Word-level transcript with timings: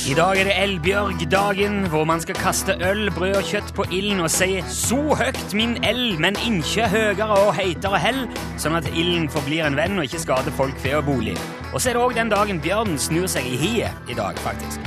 I 0.06 0.14
dag 0.14 0.40
er 0.40 0.48
det 0.48 0.54
elbjørgdagen, 0.62 1.88
hvor 1.90 2.06
man 2.06 2.22
skal 2.22 2.38
kaste 2.38 2.78
øl, 2.88 3.12
brød 3.14 3.36
og 3.36 3.44
kjøtt 3.44 3.74
på 3.76 3.86
ilden 3.92 4.20
og 4.26 4.32
si 4.32 4.62
'så 4.62 5.16
høgt 5.22 5.54
min 5.54 5.84
el, 5.84 6.20
men 6.20 6.38
ikke 6.48 6.88
høyere 6.90 7.30
og 7.30 7.56
heitere 7.56 8.00
hell', 8.00 8.28
sånn 8.58 8.78
at 8.78 8.90
ilden 8.94 9.30
forblir 9.30 9.66
en 9.66 9.76
venn 9.76 9.98
og 9.98 10.04
ikke 10.06 10.22
skader 10.22 10.52
folk, 10.58 10.78
fe 10.78 10.98
og 10.98 11.06
bolig. 11.06 11.38
Og 11.74 11.82
så 11.82 11.90
er 11.90 11.94
det 11.94 12.02
òg 12.02 12.14
den 12.16 12.30
dagen 12.30 12.62
bjørnen 12.62 12.98
snur 12.98 13.28
seg 13.28 13.46
i 13.46 13.58
hiet 13.58 14.10
i 14.10 14.14
dag, 14.14 14.38
faktisk. 14.38 14.80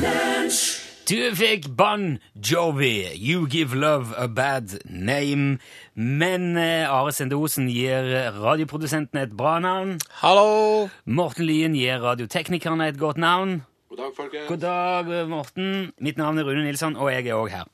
Du 0.00 0.77
fikk 1.08 1.70
Bon 1.72 2.18
Jovi, 2.36 3.16
You 3.16 3.46
Give 3.48 3.74
Love 3.74 4.12
a 4.16 4.26
Bad 4.28 4.82
Name. 4.84 5.58
Men 5.94 6.56
eh, 6.56 6.84
Are 6.84 7.12
Sende 7.12 7.36
Osen 7.36 7.68
gir 7.72 8.04
radioprodusenten 8.36 9.20
et 9.22 9.32
bra 9.32 9.58
navn. 9.58 9.98
Hallo! 10.20 10.88
Morten 11.06 11.46
Lyen 11.48 11.72
gir 11.72 12.02
radioteknikerne 12.02 12.88
et 12.88 12.98
godt 12.98 13.16
navn. 13.16 13.62
God 13.88 14.02
dag, 14.02 14.12
folkens. 14.16 14.48
God 14.48 14.60
dag, 14.60 15.28
Morten. 15.28 15.92
Mitt 15.98 16.18
navn 16.20 16.38
er 16.38 16.44
Rune 16.44 16.66
Nilsson, 16.66 16.96
og 16.96 17.08
jeg 17.12 17.26
er 17.26 17.40
òg 17.40 17.48
her. 17.54 17.64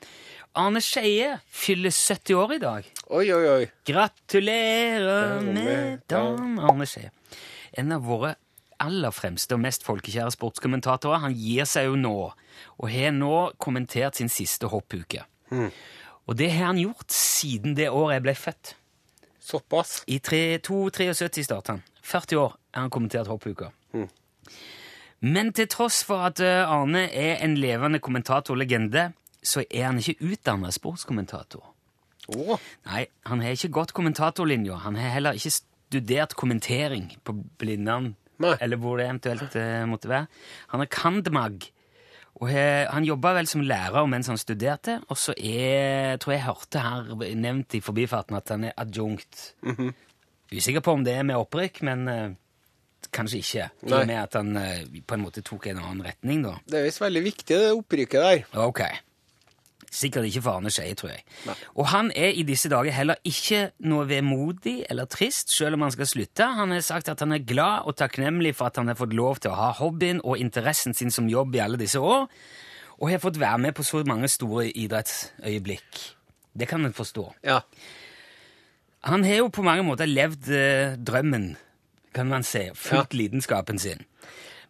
Arne 0.55 0.79
Skeie 0.85 1.41
fyller 1.51 1.91
70 1.91 2.39
år 2.39 2.55
i 2.55 2.63
dag. 2.63 2.87
Oi, 3.11 3.27
oi, 3.35 3.45
oi. 3.51 3.67
Gratulerer 3.89 5.41
med 5.43 5.59
med 5.59 6.07
dagen, 6.07 6.61
Arne 6.63 6.87
Skeie. 6.87 7.11
En 7.75 7.91
av 7.91 8.07
våre 8.07 8.37
aller 8.83 9.11
fremste 9.15 9.55
og 9.57 9.61
mest 9.65 9.85
folkekjære 9.87 10.33
sportskommentatorer. 10.35 11.23
Han 11.27 11.35
gir 11.37 11.65
seg 11.69 11.87
jo 11.91 11.97
nå, 12.01 12.15
og 12.79 12.91
har 12.91 13.13
nå 13.15 13.35
kommentert 13.59 14.17
sin 14.19 14.29
siste 14.33 14.67
hoppuke. 14.73 15.25
Og 16.25 16.37
det 16.39 16.51
har 16.55 16.71
han 16.73 16.81
gjort 16.81 17.13
siden 17.13 17.75
det 17.77 17.91
året 17.93 18.17
jeg 18.19 18.23
ble 18.27 18.35
født. 18.35 18.75
Såpass. 19.45 19.99
I 20.09 20.19
tre- 20.25 20.59
2-73 20.65 21.45
startet 21.45 21.69
han. 21.75 21.83
40 22.03 22.39
år 22.41 22.55
har 22.75 22.87
han 22.87 22.91
kommentert 22.91 23.29
hoppuka. 23.29 23.71
Men 25.25 25.53
til 25.57 25.69
tross 25.73 26.03
for 26.05 26.25
at 26.27 26.41
eh, 26.45 26.69
Arne 26.69 27.07
er 27.13 27.39
en 27.45 27.55
levende 27.57 28.01
kommentatorlegende, 28.03 29.13
så 29.45 29.63
er 29.71 29.87
han 29.89 30.01
ikke 30.01 30.21
utdannet 30.33 30.75
sportskommentator. 30.77 31.65
Oh. 32.35 32.59
Nei, 32.89 33.07
han 33.29 33.41
har 33.45 33.57
ikke 33.57 33.73
gått 33.73 33.93
kommentatorlinja. 33.97 34.77
Han 34.85 34.97
har 35.01 35.15
heller 35.17 35.37
ikke 35.37 35.53
studert 35.55 36.35
kommentering 36.37 37.11
på 37.25 37.37
Blindern, 37.61 38.15
Nei. 38.43 38.57
eller 38.61 38.77
hvor 38.83 38.97
det 38.99 39.07
eventuelt 39.07 39.57
eh, 39.57 39.85
måtte 39.87 40.09
være. 40.11 40.27
Han 40.75 40.81
er 40.83 40.91
kandmag, 40.91 41.69
og 42.41 42.49
he- 42.51 42.87
han 42.91 43.05
jobba 43.07 43.35
vel 43.37 43.47
som 43.47 43.63
lærer 43.63 44.07
mens 44.11 44.27
han 44.27 44.39
studerte, 44.41 44.97
og 45.09 45.17
så 45.21 45.35
er, 45.39 46.17
tror 46.19 46.33
jeg 46.35 46.43
hørte 46.49 46.81
her 46.83 47.13
nevnt 47.39 47.75
i 47.79 47.81
forbifarten 47.81 48.35
at 48.37 48.49
han 48.51 48.65
er 48.65 48.73
adjunkt. 48.77 49.53
Usikker 50.55 50.81
på 50.85 50.93
om 50.99 51.05
det 51.07 51.15
er 51.19 51.23
med 51.27 51.39
opprykk, 51.41 51.81
men 51.87 52.09
eh, 52.11 52.35
kanskje 53.15 53.39
ikke. 53.41 53.69
I 53.87 53.93
og 53.95 54.07
med 54.11 54.19
at 54.19 54.35
han 54.39 54.57
eh, 54.61 54.85
på 55.07 55.15
en 55.17 55.23
måte 55.25 55.43
tok 55.47 55.67
en 55.71 55.79
annen 55.83 56.03
retning, 56.07 56.43
da. 56.47 56.57
det 56.67 56.81
er 56.81 56.87
visst 56.89 57.01
veldig 57.03 57.23
viktig, 57.25 57.55
det 57.55 57.73
opprykket 57.75 58.21
der. 58.27 58.45
Ok. 58.67 58.83
Sikkert 59.95 60.27
ikke 60.27 60.43
for 60.43 60.59
Arne 60.59 60.73
Skeie, 60.75 60.97
tror 60.99 61.13
jeg. 61.13 61.23
Nei. 61.47 61.55
Og 61.79 61.87
han 61.93 62.11
er 62.19 62.35
i 62.35 62.43
disse 62.47 62.71
dager 62.73 62.95
heller 62.97 63.21
ikke 63.29 63.69
noe 63.87 64.09
vemodig 64.11 64.81
eller 64.91 65.07
trist, 65.11 65.53
selv 65.55 65.79
om 65.79 65.85
han 65.87 65.95
skal 65.95 66.09
slutte. 66.11 66.49
Han 66.59 66.75
har 66.75 66.83
sagt 66.83 67.13
at 67.13 67.23
han 67.23 67.37
er 67.37 67.45
glad 67.47 67.87
og 67.87 67.95
takknemlig 68.01 68.57
for 68.59 68.73
at 68.73 68.81
han 68.81 68.91
har 68.91 68.99
fått 68.99 69.15
lov 69.15 69.39
til 69.45 69.53
å 69.53 69.59
ha 69.61 69.71
hobbyen 69.79 70.23
og 70.25 70.41
interessen 70.43 70.97
sin 70.99 71.15
som 71.15 71.31
jobb 71.31 71.55
i 71.55 71.63
alle 71.63 71.79
disse 71.79 72.03
år, 72.03 72.27
og 72.99 73.11
har 73.11 73.23
fått 73.23 73.39
være 73.39 73.61
med 73.67 73.77
på 73.79 73.87
så 73.87 74.03
mange 74.07 74.31
store 74.31 74.67
idrettsøyeblikk. 74.71 76.03
Det 76.55 76.69
kan 76.71 76.85
en 76.87 76.95
forstå. 76.95 77.29
Ja. 77.47 77.61
Han 79.11 79.25
har 79.27 79.45
jo 79.45 79.53
på 79.53 79.63
mange 79.67 79.85
måter 79.87 80.11
levd 80.11 80.51
eh, 80.55 80.99
drømmen, 80.99 81.53
kan 82.15 82.31
man 82.31 82.47
si, 82.47 82.67
fulgt 82.75 83.15
lidenskapen 83.15 83.79
sin. 83.79 84.03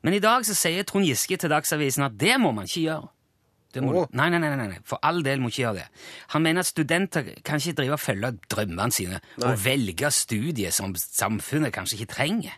Men 0.04 0.16
i 0.16 0.21
dag 0.21 0.44
så 0.44 0.56
sier 0.56 0.84
Trond 0.84 1.06
Giske 1.09 1.37
til 1.41 1.53
Dagsavisen 1.53 2.04
at 2.04 2.16
det 2.21 2.37
må 2.41 2.50
man 2.53 2.69
ikke 2.69 2.88
gjøre. 2.88 3.13
Må, 3.82 4.04
nei, 4.12 4.28
nei, 4.30 4.38
nei, 4.38 4.50
nei, 4.56 4.68
nei, 4.74 4.78
for 4.84 4.98
all 5.02 5.22
del 5.26 5.40
må 5.42 5.48
ikke 5.50 5.62
gjøre 5.64 5.80
det. 5.80 5.86
Han 6.34 6.42
mener 6.42 6.60
at 6.60 6.66
studenter 6.70 7.32
kan 7.44 7.58
ikke 7.58 7.72
drive 7.80 7.96
og 7.96 8.00
følge 8.00 8.30
drømmene 8.52 8.92
sine 8.94 9.18
og 9.42 9.56
velge 9.64 10.10
studier 10.14 10.70
som 10.70 10.94
samfunnet 10.94 11.72
kanskje 11.74 11.98
ikke 11.98 12.12
trenger. 12.14 12.54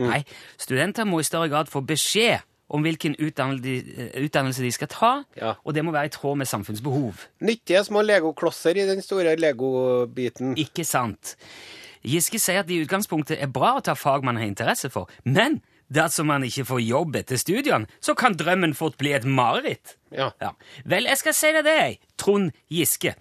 Nei, 0.00 0.22
studenter 0.56 1.04
må 1.04 1.18
i 1.20 1.26
større 1.26 1.48
grad 1.52 1.68
få 1.68 1.82
beskjed 1.84 2.40
om 2.70 2.84
hvilken 2.86 3.16
de, 3.18 3.74
utdannelse 4.22 4.62
de 4.62 4.70
skal 4.72 4.88
ta, 4.88 5.10
Ja. 5.36 5.54
og 5.64 5.74
det 5.74 5.82
må 5.84 5.90
være 5.90 6.06
i 6.06 6.14
tråd 6.14 6.36
med 6.38 6.46
samfunnsbehov. 6.46 7.24
Nyttige 7.42 7.82
små 7.84 8.00
legoklosser 8.06 8.78
i 8.78 8.86
den 8.86 9.02
store 9.02 9.34
legobiten. 9.36 10.54
Ikke 10.56 10.84
sant. 10.86 11.34
Giske 12.06 12.38
sier 12.40 12.60
at 12.62 12.68
det 12.68 12.78
i 12.78 12.84
utgangspunktet 12.86 13.42
er 13.42 13.50
bra 13.52 13.74
å 13.76 13.82
ta 13.84 13.92
fag 13.98 14.22
man 14.24 14.38
har 14.40 14.46
interesse 14.46 14.88
for, 14.88 15.10
men 15.24 15.58
dersom 15.94 16.30
man 16.30 16.44
ikke 16.46 16.66
får 16.68 16.82
jobb 16.84 17.16
etter 17.20 17.40
studiene, 17.40 17.88
så 18.00 18.14
kan 18.18 18.36
drømmen 18.38 18.74
fort 18.78 18.98
bli 19.00 19.14
et 19.16 19.26
mareritt. 19.26 19.96
Ja. 20.14 20.30
Vel, 20.84 21.08
jeg 21.10 21.20
skal 21.20 21.36
si 21.36 21.54
deg 21.56 21.66
det, 21.66 21.78
jeg, 21.78 21.98
Trond 22.20 22.52
Giske, 22.70 23.14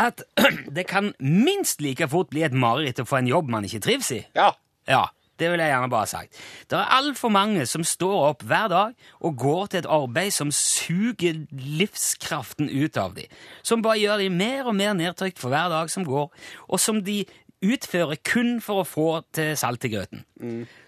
at 0.00 0.24
det 0.76 0.86
kan 0.90 1.14
minst 1.20 1.82
like 1.84 2.08
fort 2.12 2.32
bli 2.32 2.44
et 2.46 2.56
mareritt 2.56 3.00
å 3.02 3.08
få 3.08 3.20
en 3.20 3.30
jobb 3.30 3.50
man 3.52 3.66
ikke 3.68 3.82
trives 3.88 4.12
i. 4.16 4.22
Ja. 4.36 4.52
Ja, 4.88 5.04
det 5.40 5.48
vil 5.52 5.62
jeg 5.62 5.72
gjerne 5.72 5.90
bare 5.92 6.04
ha 6.04 6.10
sagt. 6.10 6.38
Det 6.68 6.76
er 6.76 6.94
altfor 6.98 7.32
mange 7.32 7.64
som 7.68 7.84
står 7.86 8.16
opp 8.30 8.42
hver 8.48 8.68
dag 8.72 8.96
og 9.20 9.36
går 9.40 9.70
til 9.70 9.82
et 9.82 9.90
arbeid 9.90 10.34
som 10.36 10.52
suger 10.54 11.44
livskraften 11.52 12.68
ut 12.68 12.98
av 13.00 13.14
dem, 13.16 13.30
som 13.62 13.84
bare 13.84 14.00
gjør 14.02 14.24
dem 14.24 14.36
mer 14.40 14.68
og 14.68 14.76
mer 14.76 14.96
nedtrykt 14.98 15.40
for 15.40 15.52
hver 15.52 15.70
dag 15.72 15.92
som 15.92 16.04
går, 16.08 16.28
og 16.68 16.82
som 16.82 17.00
de 17.06 17.22
utfører 17.60 18.16
kun 18.24 18.60
for 18.64 18.82
å 18.82 18.86
få 18.88 19.08
til 19.36 19.52
salt 19.58 19.84
i 19.84 19.90
grøten. 19.92 20.24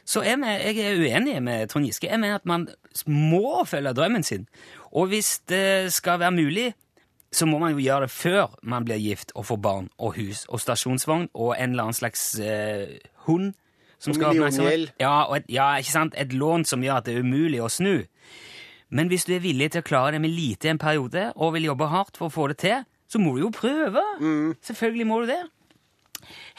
Så 0.09 0.22
jeg, 0.25 0.38
med, 0.41 0.62
jeg 0.65 0.78
er 0.87 1.00
uenig 1.00 1.37
med 1.44 1.69
Trond 1.69 1.87
Giske. 1.87 2.09
Jeg 2.09 2.21
mener 2.21 2.41
at 2.41 2.49
man 2.49 2.69
må 3.06 3.65
følge 3.69 3.93
drømmen 3.97 4.25
sin. 4.27 4.47
Og 4.93 5.10
hvis 5.12 5.38
det 5.49 5.93
skal 5.93 6.21
være 6.21 6.34
mulig, 6.37 6.72
så 7.33 7.47
må 7.49 7.59
man 7.59 7.72
jo 7.72 7.81
gjøre 7.81 8.06
det 8.06 8.12
før 8.12 8.56
man 8.62 8.84
blir 8.84 9.00
gift 9.00 9.33
og 9.34 9.47
får 9.49 9.60
barn 9.65 9.88
og 9.99 10.16
hus 10.19 10.44
og 10.49 10.60
stasjonsvogn 10.60 11.31
og 11.33 11.55
en 11.56 11.72
eller 11.72 11.88
annen 11.88 11.97
slags 11.97 12.34
eh, 12.41 12.99
hund. 13.28 13.54
Som 14.03 14.16
skal 14.16 14.34
milliongjeld. 14.34 14.91
Ja, 14.99 15.22
et, 15.37 15.44
ja, 15.49 15.77
ikke 15.78 15.93
sant? 15.94 16.16
Et 16.19 16.33
lån 16.34 16.65
som 16.66 16.83
gjør 16.83 16.99
at 16.99 17.06
det 17.06 17.15
er 17.15 17.22
umulig 17.22 17.60
å 17.62 17.69
snu. 17.71 18.03
Men 18.93 19.09
hvis 19.09 19.25
du 19.28 19.37
er 19.37 19.44
villig 19.44 19.71
til 19.72 19.81
å 19.84 19.87
klare 19.87 20.16
det 20.16 20.21
med 20.25 20.34
lite 20.34 20.69
en 20.72 20.81
periode, 20.83 21.28
og 21.37 21.54
vil 21.54 21.69
jobbe 21.71 21.87
hardt 21.89 22.19
for 22.19 22.27
å 22.27 22.34
få 22.34 22.49
det 22.50 22.59
til, 22.65 22.83
så 23.09 23.21
må 23.22 23.37
du 23.37 23.44
jo 23.44 23.53
prøve. 23.54 24.03
Selvfølgelig 24.66 25.06
må 25.06 25.21
du 25.22 25.31
det. 25.31 25.39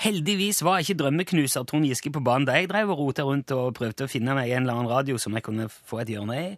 Heldigvis 0.03 0.63
var 0.65 0.83
ikke 0.83 0.97
drømmeknuser 1.01 1.65
Trond 1.69 1.87
Giske 1.87 2.11
på 2.13 2.23
banen 2.23 2.47
da 2.49 2.57
jeg 2.57 2.69
drev 2.71 2.93
og 2.93 3.01
rota 3.01 3.25
rundt 3.27 3.51
og 3.55 3.73
prøvde 3.77 4.07
å 4.07 4.11
finne 4.11 4.35
meg 4.37 4.51
en 4.51 4.63
eller 4.63 4.79
annen 4.79 4.91
radio 4.91 5.19
som 5.21 5.35
jeg 5.35 5.45
kunne 5.45 5.69
få 5.71 6.03
et 6.03 6.13
hjørne 6.13 6.39
i. 6.39 6.49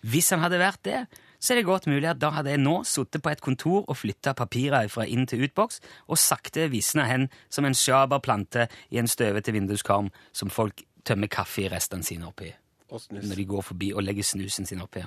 Hvis 0.00 0.30
han 0.32 0.40
hadde 0.44 0.60
vært 0.62 0.80
det, 0.86 1.02
så 1.40 1.52
er 1.52 1.60
det 1.60 1.68
godt 1.68 1.88
mulig 1.88 2.08
at 2.08 2.20
da 2.20 2.30
hadde 2.36 2.52
jeg 2.52 2.60
nå 2.60 2.80
sittet 2.88 3.24
på 3.24 3.32
et 3.32 3.44
kontor 3.44 3.84
og 3.86 3.96
flytta 3.96 4.34
papirer 4.36 4.88
fra 4.92 5.06
inn 5.08 5.26
til 5.28 5.46
utboks 5.48 5.80
og 6.08 6.20
sakte 6.20 6.68
visna 6.72 7.06
hen 7.08 7.28
som 7.52 7.68
en 7.68 7.76
sjaber 7.76 8.20
plante 8.24 8.68
i 8.92 9.00
en 9.00 9.08
støvete 9.08 9.54
vinduskarm 9.56 10.12
som 10.36 10.52
folk 10.52 10.84
tømmer 11.08 11.32
kafferestene 11.32 12.04
sine 12.04 12.28
oppi 12.28 12.52
når 12.90 13.36
de 13.38 13.46
går 13.46 13.62
forbi 13.62 13.92
og 13.94 14.02
legger 14.02 14.26
snusen 14.26 14.66
sin 14.66 14.82
oppi. 14.82 15.02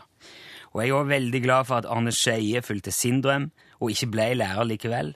Og 0.74 0.82
jeg 0.82 0.90
er 0.90 0.96
også 0.98 1.10
veldig 1.10 1.42
glad 1.44 1.66
for 1.68 1.82
at 1.82 1.86
Arne 1.90 2.12
Skeie 2.16 2.62
fulgte 2.62 2.92
sin 2.92 3.22
drøm 3.22 3.50
og 3.80 3.92
ikke 3.92 4.10
ble 4.14 4.30
lærer 4.40 4.64
likevel. 4.64 5.14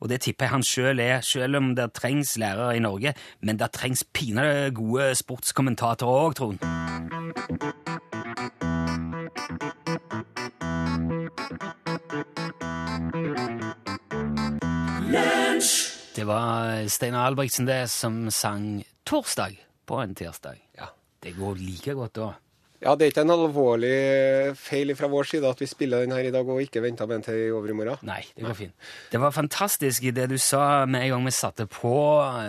Og 0.00 0.08
det 0.08 0.20
tipper 0.22 0.46
jeg 0.46 0.54
han 0.54 0.66
sjøl 0.66 1.00
er, 1.02 1.20
sjøl 1.26 1.58
om 1.58 1.72
det 1.78 1.90
trengs 1.98 2.36
lærere 2.38 2.76
i 2.76 2.82
Norge. 2.82 3.14
Men 3.42 3.58
det 3.58 3.72
trengs 3.74 4.04
pinadø 4.14 4.70
gode 4.74 5.10
sportskommentatorer 5.18 6.28
òg, 6.28 6.34
Trond. 6.38 6.58
Det 16.18 16.26
var 16.26 16.88
Steinar 16.90 17.28
Albrigtsen 17.30 17.66
det 17.66 17.90
som 17.90 18.30
sang 18.30 18.84
'Torsdag' 19.06 19.58
på 19.86 20.02
en 20.02 20.14
tirsdag. 20.14 20.58
Ja. 20.78 20.90
Det 21.22 21.34
går 21.36 21.54
like 21.54 21.94
godt 21.94 22.14
da. 22.14 22.32
Ja, 22.78 22.92
det 22.94 23.08
er 23.08 23.10
ikke 23.10 23.24
en 23.26 23.32
alvorlig 23.34 23.94
feil 24.58 24.92
fra 24.98 25.08
vår 25.10 25.26
side 25.26 25.50
at 25.50 25.58
vi 25.58 25.66
spiller 25.66 26.04
den 26.04 26.14
her 26.14 26.28
i 26.28 26.30
dag 26.34 26.46
og 26.46 26.60
ikke 26.62 26.82
venter 26.84 27.08
med 27.10 27.18
den 27.18 27.24
til 27.26 27.40
i 27.40 27.48
overmorgen. 27.50 27.98
Nei, 28.06 28.20
det 28.36 28.46
går 28.46 28.58
fint. 28.58 28.90
Det 29.10 29.18
var 29.22 29.34
fantastisk 29.34 30.06
det 30.14 30.28
du 30.30 30.36
sa 30.38 30.84
med 30.86 31.08
en 31.08 31.16
gang 31.16 31.26
vi 31.26 31.34
satte 31.34 31.66
på 31.70 31.96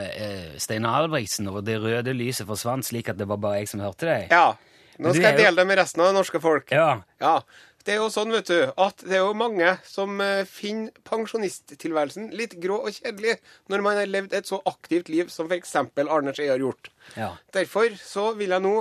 eh, 0.05 0.53
Steinar 0.61 1.01
Albrigtsen, 1.01 1.49
og 1.49 1.63
det 1.65 1.79
røde 1.81 2.13
lyset 2.13 2.45
forsvant 2.49 2.85
slik 2.85 3.09
at 3.09 3.17
det 3.17 3.25
var 3.29 3.41
bare 3.41 3.63
jeg 3.63 3.73
som 3.73 3.81
hørte 3.81 4.05
deg. 4.05 4.29
Ja. 4.29 4.53
Nå 4.99 5.15
skal 5.15 5.31
jeg 5.31 5.47
dele 5.47 5.61
det 5.61 5.65
med 5.65 5.79
resten 5.79 6.03
av 6.03 6.11
det 6.11 6.19
norske 6.19 6.41
folk. 6.43 6.69
Ja. 6.75 6.99
Ja. 7.23 7.39
Det 7.87 7.95
er 7.95 8.01
jo 8.03 8.09
sånn, 8.11 8.33
vet 8.35 8.49
du, 8.51 8.57
at 8.83 9.01
det 9.07 9.15
er 9.17 9.23
jo 9.23 9.35
mange 9.39 9.71
som 9.87 10.19
eh, 10.21 10.43
finner 10.45 10.91
pensjonisttilværelsen 11.07 12.27
litt 12.37 12.57
grå 12.61 12.81
og 12.83 12.97
kjedelig 12.99 13.37
når 13.71 13.85
man 13.85 13.97
har 13.97 14.09
levd 14.11 14.35
et 14.37 14.49
så 14.49 14.59
aktivt 14.69 15.09
liv 15.09 15.31
som 15.33 15.49
f.eks. 15.49 15.77
Arne 16.03 16.35
Skeie 16.35 16.51
har 16.51 16.61
gjort. 16.61 16.91
Ja. 17.15 17.31
Derfor 17.55 17.95
så 17.97 18.33
vil 18.37 18.53
jeg 18.53 18.65
nå 18.67 18.75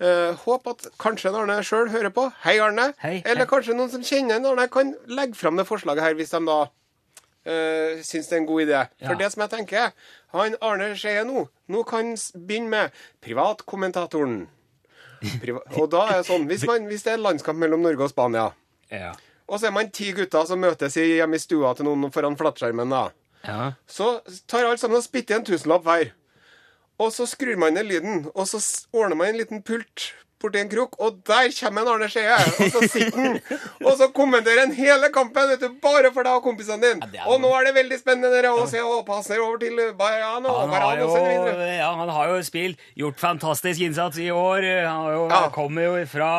eh, 0.00 0.34
håp 0.44 0.66
at 0.72 0.86
kanskje 1.02 1.28
en 1.32 1.40
Arne 1.42 1.58
sjøl 1.66 1.90
hører 1.92 2.10
på. 2.14 2.28
Hei, 2.44 2.58
Arne. 2.62 2.92
Hei, 3.02 3.22
Eller 3.24 3.44
hei. 3.44 3.50
kanskje 3.50 3.74
noen 3.76 3.90
som 3.92 4.02
kjenner 4.06 4.36
en 4.40 4.46
Arne, 4.52 4.68
kan 4.72 4.94
legge 5.06 5.34
fram 5.38 5.56
det 5.60 5.66
forslaget 5.68 6.02
her, 6.02 6.14
hvis 6.14 6.30
de 6.32 6.40
da 6.46 6.58
uh, 6.62 8.02
syns 8.06 8.28
det 8.30 8.36
er 8.36 8.40
en 8.42 8.46
god 8.48 8.62
idé. 8.66 8.82
For 9.06 9.18
det 9.18 9.32
som 9.34 9.42
jeg 9.44 9.52
tenker, 9.56 9.92
han 10.32 10.56
Arne 10.64 10.92
Skeie 10.96 11.24
nå 11.28 11.48
Nå 11.72 11.82
kan 11.88 12.14
begynne 12.36 12.68
med 12.72 12.96
privatkommentatoren. 13.24 14.46
Priva 15.42 15.60
og 15.80 15.90
da 15.92 16.06
er 16.10 16.16
det 16.20 16.26
sånn 16.28 16.48
hvis, 16.50 16.64
man, 16.66 16.88
hvis 16.90 17.04
det 17.06 17.12
er 17.14 17.20
landskamp 17.22 17.58
mellom 17.62 17.82
Norge 17.84 18.08
og 18.08 18.10
Spania, 18.10 18.48
Ja. 18.90 19.12
og 19.46 19.60
så 19.60 19.68
er 19.68 19.74
man 19.76 19.90
ti 19.94 20.10
gutter 20.12 20.44
som 20.48 20.58
møtes 20.60 20.96
i, 20.98 21.04
hjemme 21.20 21.38
i 21.38 21.42
stua 21.42 21.70
til 21.78 21.86
noen 21.86 22.10
foran 22.12 22.34
flatskjermen, 22.36 22.90
da, 22.90 23.04
ja. 23.46 23.68
så 23.86 24.16
tar 24.50 24.66
alle 24.66 24.80
sammen 24.82 24.98
og 24.98 25.04
spytter 25.06 25.38
en 25.38 25.46
tusenlapp 25.46 25.86
hver. 25.86 26.10
Og 27.02 27.10
så 27.14 27.26
skrur 27.26 27.58
man 27.58 27.74
ned 27.78 27.88
lyden, 27.90 28.26
og 28.34 28.46
så 28.50 28.60
ordner 28.94 29.18
man 29.18 29.32
en 29.32 29.40
liten 29.42 29.62
pult 29.66 30.12
borti 30.42 30.58
en 30.58 30.70
krok, 30.70 30.96
og 30.98 31.20
der 31.28 31.52
kommer 31.54 31.84
en 31.84 31.90
Arne 31.92 32.08
Skeie. 32.10 32.34
Og 32.34 32.72
så 32.74 32.80
sitter 32.90 33.18
han, 33.20 33.36
og 33.86 33.92
så 34.00 34.08
kommenterer 34.14 34.64
han 34.64 34.72
hele 34.74 35.10
kampen, 35.14 35.52
vet 35.52 35.62
du, 35.62 35.76
bare 35.82 36.10
for 36.14 36.26
deg 36.26 36.34
og 36.40 36.42
kompisene 36.46 36.82
dine. 36.82 37.10
er 37.14 37.28
Og 37.30 37.38
nå 37.44 37.52
er 37.54 37.68
det 37.68 37.74
veldig 37.78 37.98
spennende 38.00 38.50
å 38.50 38.66
se, 38.70 38.82
og 38.82 39.04
passer 39.06 39.38
over 39.42 39.60
til 39.62 39.78
Bayern 39.98 40.48
og 40.50 40.74
jo, 40.98 41.06
og 41.06 41.14
så 41.14 41.22
videre. 41.22 41.70
ja, 41.78 41.92
han 42.00 42.10
har 42.18 42.34
jo 42.34 42.42
spilt, 42.46 42.82
gjort 42.98 43.22
fantastisk 43.22 43.86
innsats 43.86 44.18
i 44.18 44.30
år. 44.34 44.66
Han 44.82 45.06
har 45.06 45.16
jo, 45.20 45.24
Ja. 45.30 45.42
kommer 45.54 45.88
jo 45.92 46.06
fra 46.10 46.32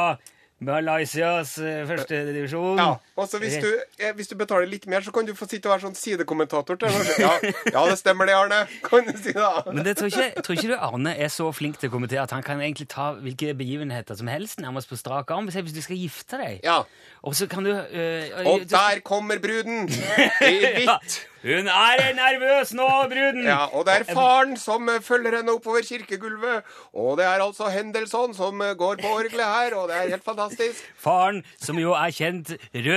Malaysias 0.63 1.55
førstedivisjon. 1.59 1.87
første 1.87 2.19
divisjon. 2.33 2.77
Ja, 2.79 2.91
og 3.17 3.27
så 3.29 3.37
hvis 3.41 3.55
du, 3.61 3.67
eh, 3.99 4.13
hvis 4.17 4.27
du 4.31 4.35
betaler 4.39 4.65
litt 4.69 4.87
mer, 4.89 5.01
så 5.05 5.11
kan 5.13 5.25
du 5.27 5.33
få 5.37 5.45
sitte 5.49 5.69
og 5.69 5.75
være 5.75 5.85
sånn 5.87 5.97
sidekommentator 5.97 6.79
til 6.81 6.89
Ja, 7.21 7.33
ja, 7.43 7.83
det 7.89 7.97
stemmer 7.99 8.25
det, 8.29 8.33
Arne. 8.37 8.61
Kan 8.87 9.05
du 9.05 9.13
si 9.17 9.33
det? 9.35 9.49
Men 9.69 9.83
det 9.85 9.97
tror 9.99 10.09
ikke, 10.09 10.41
tror 10.43 10.57
ikke 10.57 10.71
du 10.73 10.77
Arne 10.79 11.13
er 11.17 11.29
så 11.33 11.51
flink 11.53 11.77
til 11.81 11.91
å 11.91 11.93
kommentere 11.93 12.23
at 12.25 12.33
han 12.33 12.41
kan 12.45 12.61
egentlig 12.63 12.87
ta 12.93 13.11
hvilke 13.19 13.53
begivenheter 13.59 14.17
som 14.17 14.31
helst 14.31 14.59
nærmest 14.63 14.89
på 14.89 14.97
strak 14.97 15.29
arm? 15.33 15.45
Hvis 15.51 15.75
du 15.75 15.81
skal 15.85 15.99
gifte 15.99 16.39
deg, 16.41 16.59
Ja. 16.65 16.79
og 17.21 17.35
så 17.37 17.47
kan 17.47 17.63
du 17.63 17.71
øh, 17.71 18.47
Og 18.49 18.65
der 18.69 18.99
kommer 19.05 19.37
bruden 19.39 19.85
i 19.89 20.57
hvitt. 20.63 21.21
Hun 21.43 21.67
er 21.67 22.13
nervøs 22.15 22.69
nå, 22.71 22.85
bruden! 23.11 23.41
Ja, 23.43 23.65
og 23.75 23.83
det 23.83 23.97
er 23.97 24.05
faren 24.15 24.53
som 24.55 24.87
følger 25.03 25.35
henne 25.41 25.51
oppover 25.51 25.83
kirkegulvet. 25.83 26.63
Og 26.95 27.17
det 27.19 27.25
er 27.27 27.43
altså 27.43 27.67
Hendelson 27.67 28.31
som 28.37 28.63
går 28.79 29.01
på 29.01 29.11
orgelet 29.11 29.43
her, 29.43 29.75
og 29.75 29.89
det 29.91 29.97
er 29.97 30.13
helt 30.13 30.23
fantastisk. 30.23 30.79
Faren, 31.03 31.41
som 31.59 31.75
jo 31.81 31.91
er 31.99 32.15
kjent 32.15 32.53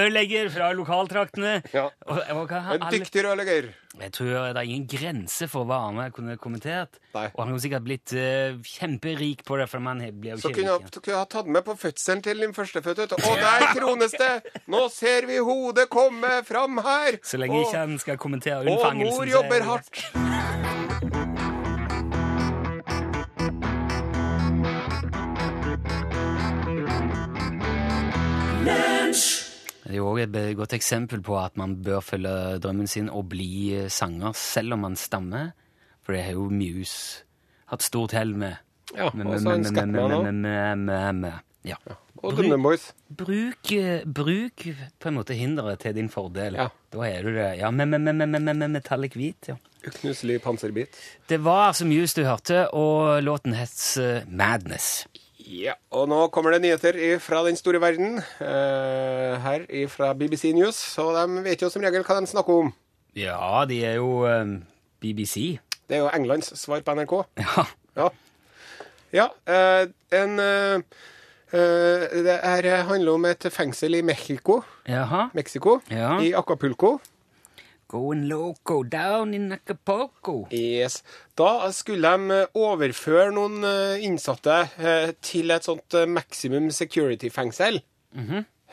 rørlegger 0.06 0.50
fra 0.50 0.70
lokaltraktene. 0.76 1.58
Ja. 1.74 1.88
En 2.06 2.86
dyktig 2.92 3.24
rørlegger. 3.24 3.72
Jeg 3.96 4.12
tror 4.12 4.52
det 4.52 4.60
er 4.60 4.66
ingen 4.68 4.86
grense 4.90 5.48
for 5.48 5.64
hva 5.68 5.78
Arne 5.88 6.10
kunne 6.12 6.36
kommentert. 6.36 6.98
Nei. 7.14 7.26
Og 7.32 7.40
han 7.42 7.54
kunne 7.54 7.64
sikkert 7.64 7.86
blitt 7.86 8.12
uh, 8.12 8.58
kjemperik 8.60 9.44
på 9.48 9.56
det, 9.56 9.68
for 9.72 9.80
man 9.80 10.02
blir 10.20 10.34
jo 10.34 10.42
Så 10.44 10.52
kunne 10.52 10.74
jeg, 10.74 10.92
kunne 10.98 11.14
jeg 11.14 11.22
ha 11.22 11.28
tatt 11.32 11.48
med 11.48 11.64
på 11.66 11.76
fødselen 11.80 12.22
til 12.26 12.44
din 12.44 12.54
førstefødte. 12.56 13.08
Og 13.16 13.40
der 13.40 13.68
krones 13.72 14.16
det! 14.16 14.34
Nå 14.68 14.86
ser 14.92 15.28
vi 15.30 15.40
hodet 15.40 15.88
komme 15.92 16.42
fram 16.46 16.82
her. 16.84 17.20
Så 17.24 17.40
lenge 17.40 17.62
og, 17.62 17.68
ikke 17.68 17.86
han 17.86 17.98
skal 18.02 18.20
kommentere 18.20 18.62
unnfangelsen. 18.66 19.12
og 19.12 19.16
mor 19.16 19.30
er 19.30 19.36
jobber 19.38 19.70
hardt. 19.72 20.85
Er 29.96 30.02
jo 30.02 30.10
også 30.12 30.26
et 30.28 30.56
godt 30.58 30.72
eksempel 30.76 31.22
på 31.26 31.36
at 31.40 31.56
man 31.60 31.76
bør 31.82 32.00
følge 32.04 32.34
drømmen 32.62 32.86
sin 32.90 33.08
og 33.10 33.28
bli 33.32 33.50
eh, 33.76 33.88
sanger 33.92 34.32
selv 34.38 34.76
om 34.76 34.84
man 34.86 34.96
stammer. 34.96 35.50
For 36.06 36.14
det 36.14 36.22
har 36.28 36.36
jo 36.38 36.48
Muse 36.52 37.24
hatt 37.72 37.82
stort 37.82 38.12
hell 38.14 38.34
med. 38.38 38.56
Ja, 38.94 39.08
og 39.10 39.40
så 39.42 39.56
en 39.56 40.84
med- 41.20 41.32
Ja. 41.66 41.74
Og 42.22 42.32
Drømmeboys. 42.38 42.92
Boys. 43.10 43.16
Bruk, 43.18 43.72
eh, 43.74 44.04
bruk 44.06 44.62
på 45.02 45.08
en 45.10 45.14
måte 45.18 45.34
hinderet 45.34 45.80
til 45.82 45.94
din 45.94 46.08
fordel. 46.08 46.54
Ja. 46.54 46.68
Da 46.92 46.98
er 47.08 47.22
du 47.26 47.32
det. 47.34 47.58
Ja, 47.58 47.70
med, 47.70 47.86
med, 47.90 47.98
med, 48.00 48.14
med, 48.26 48.40
med, 48.40 48.54
med 48.56 48.68
metallic 48.78 49.12
hvit, 49.18 49.48
ja. 49.50 49.56
Uknuselig 49.86 50.40
panserbit. 50.42 50.88
Det 51.28 51.38
var 51.44 51.68
altså 51.68 51.84
Muse 51.86 52.16
du 52.16 52.24
hørte, 52.26 52.68
og 52.74 53.22
låten 53.22 53.54
het 53.54 53.76
eh, 54.00 54.22
Madness. 54.28 55.06
Ja, 55.46 55.76
og 55.94 56.08
nå 56.10 56.24
kommer 56.34 56.50
det 56.56 56.62
nyheter 56.64 56.96
fra 57.22 57.44
den 57.46 57.56
store 57.58 57.78
verden. 57.80 58.18
eh, 58.42 59.36
her 59.44 59.66
fra 59.88 60.12
BBC 60.18 60.50
News. 60.56 60.74
Så 60.74 61.04
de 61.14 61.42
vet 61.44 61.62
jo 61.62 61.68
som 61.70 61.82
regel 61.86 62.02
hva 62.02 62.20
de 62.20 62.26
snakker 62.26 62.62
om. 62.64 62.72
Ja, 63.16 63.64
de 63.68 63.78
er 63.86 63.94
jo 64.00 64.24
eh, 64.26 64.56
BBC. 65.00 65.58
Det 65.88 65.96
er 66.00 66.02
jo 66.02 66.10
Englands 66.10 66.50
svar 66.58 66.80
på 66.82 66.94
NRK. 66.98 67.14
Ja. 67.46 67.66
Ja. 67.96 68.08
Ja, 69.14 69.26
eh, 69.48 69.86
en 70.18 70.38
eh, 70.42 70.80
eh, 71.54 72.22
Det 72.26 72.40
her 72.42 72.82
handler 72.90 73.12
om 73.14 73.24
et 73.30 73.46
fengsel 73.54 73.94
i 73.94 74.02
Mexico, 74.02 74.62
Jaha. 74.88 75.28
Mexico 75.32 75.78
Ja. 75.90 76.18
i 76.20 76.32
Acapulco. 76.34 76.98
Going 77.88 78.24
loco 78.26 78.82
down 78.82 79.34
in 79.34 79.52
Acapulco. 79.54 80.48
Yes. 80.50 81.02
Da 81.38 81.68
skulle 81.70 82.10
de 82.16 82.40
overføre 82.58 83.30
noen 83.36 83.62
eh, 83.62 84.02
innsatte 84.06 84.56
eh, 84.78 85.12
til 85.22 85.54
et 85.54 85.68
sånt 85.68 85.94
eh, 85.94 86.08
maximum 86.10 86.66
security-fengsel. 86.74 87.78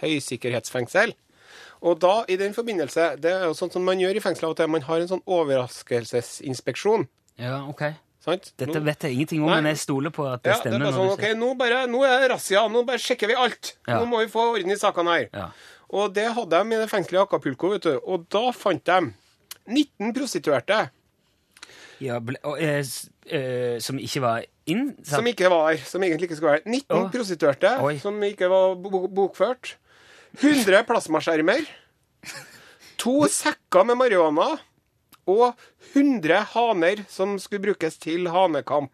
Høysikkerhetsfengsel. 0.02 1.14
Og 1.84 2.00
da, 2.02 2.24
i 2.32 2.40
den 2.40 2.56
forbindelse, 2.56 3.12
det 3.22 3.36
er 3.36 3.46
jo 3.50 3.58
sånn 3.58 3.72
som 3.74 3.84
man 3.86 4.00
gjør 4.02 4.18
i 4.18 4.24
fengsel 4.24 4.48
av 4.48 4.56
og 4.56 4.58
til, 4.58 4.72
man 4.72 4.86
har 4.88 5.04
en 5.04 5.12
sånn 5.12 5.24
overraskelsesinspeksjon. 5.28 7.06
Ja, 7.44 7.60
ok. 7.70 7.90
Sant? 8.24 8.54
Dette 8.56 8.80
vet 8.80 9.04
jeg 9.04 9.18
ingenting 9.18 9.42
om, 9.44 9.50
Nei. 9.52 9.58
men 9.60 9.74
jeg 9.74 9.82
stoler 9.82 10.14
på 10.16 10.24
at 10.30 10.46
det 10.46 10.54
ja, 10.54 10.56
det 10.56 10.70
er 10.70 10.78
stemmer. 10.78 10.86
bare 10.88 10.96
sånn, 10.96 11.10
ok, 11.18 11.26
nå, 11.42 11.50
bare, 11.60 11.82
nå 11.92 12.06
er 12.08 12.22
det 12.24 12.30
razzia, 12.32 12.62
nå 12.72 12.86
bare 12.88 13.02
sjekker 13.04 13.34
vi 13.34 13.36
alt. 13.36 13.74
Ja. 13.84 13.98
Nå 14.00 14.08
må 14.08 14.22
vi 14.24 14.30
få 14.32 14.46
orden 14.54 14.72
i 14.72 14.78
sakene 14.80 15.18
her. 15.18 15.26
Ja. 15.36 15.50
Og 15.94 16.14
det 16.16 16.26
hadde 16.34 16.60
de 16.64 16.74
i 16.76 16.80
det 16.82 16.90
fengselet 16.90 17.20
i 17.20 17.22
Acapulco, 17.24 17.70
vet 17.76 17.86
du. 17.86 17.94
Og 18.10 18.24
da 18.34 18.48
fant 18.58 18.82
de 18.90 18.96
19 19.70 20.14
prostituerte 20.18 20.80
Ja, 22.02 22.18
ble, 22.20 22.36
og, 22.44 22.58
eh, 22.60 22.80
s- 22.84 23.10
eh, 23.30 23.78
som 23.80 24.00
ikke 24.02 24.20
var 24.24 24.44
innsatt? 24.68 25.16
som 25.20 25.26
ikke 25.30 25.50
var 25.54 25.78
som 25.78 26.02
egentlig 26.04 26.28
ikke 26.30 26.36
skulle 26.40 26.56
være 26.58 26.66
19 26.66 26.98
Å. 27.06 27.12
prostituerte 27.14 27.76
Oi. 27.86 27.98
som 28.02 28.18
ikke 28.26 28.50
var 28.50 28.74
bo 28.76 29.08
bokført. 29.08 29.76
100 30.42 30.84
plasmaskjermer. 30.90 31.62
To 32.98 33.22
sekker 33.30 33.86
med 33.86 33.98
marihuana. 34.00 34.58
Og 35.28 35.54
100 35.94 36.42
haner 36.54 37.06
som 37.08 37.38
skulle 37.40 37.62
brukes 37.70 37.98
til 38.02 38.26
hanekamp. 38.28 38.92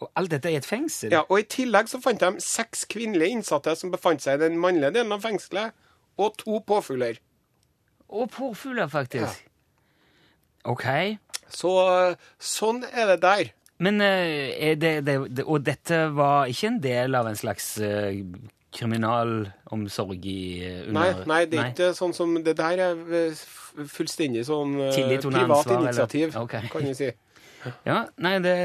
Og 0.00 0.10
alt 0.14 0.30
dette 0.30 0.50
i 0.52 0.56
et 0.56 0.66
fengsel? 0.68 1.10
Ja, 1.10 1.22
og 1.30 1.38
I 1.40 1.42
tillegg 1.48 1.88
så 1.88 1.98
fant 2.04 2.20
de 2.20 2.34
seks 2.44 2.84
kvinnelige 2.84 3.32
innsatte 3.32 3.74
som 3.76 3.90
befant 3.90 4.20
seg 4.22 4.36
i 4.38 4.44
den 4.48 4.58
mannlige 4.60 4.92
delen 4.98 5.12
av 5.16 5.22
fengselet, 5.24 5.72
og 6.16 6.36
to 6.40 6.60
påfugler. 6.66 7.20
Og 8.08 8.30
påfugler, 8.30 8.88
faktisk. 8.88 9.46
Ok. 10.66 10.86
Så 11.50 11.72
sånn 12.42 12.82
er 12.90 13.12
det 13.12 13.20
der. 13.22 13.52
Men 13.78 14.00
eh, 14.00 14.72
det, 14.80 14.92
det, 15.04 15.44
Og 15.44 15.60
dette 15.60 16.06
var 16.16 16.48
ikke 16.48 16.70
en 16.70 16.78
del 16.80 17.14
av 17.18 17.28
en 17.28 17.36
slags 17.36 17.74
eh, 17.84 18.22
kriminalomsorg 18.76 20.24
i 20.24 20.40
under... 20.86 20.96
Nei, 20.96 21.10
nei, 21.28 21.42
det 21.50 21.60
er 21.60 21.72
ikke 21.74 21.90
sånn 21.96 22.14
som 22.16 22.32
Det 22.44 22.56
der 22.56 22.82
er 22.86 23.02
eh, 23.20 23.44
fullstendig 23.76 24.46
sånn 24.48 24.78
eh, 24.88 24.96
privat 24.96 25.44
ansvar, 25.44 25.84
initiativ, 25.84 26.36
okay. 26.40 26.72
kan 26.72 26.88
du 26.88 26.96
si. 26.96 27.12
Ja, 27.88 28.04
nei, 28.22 28.36
det 28.44 28.56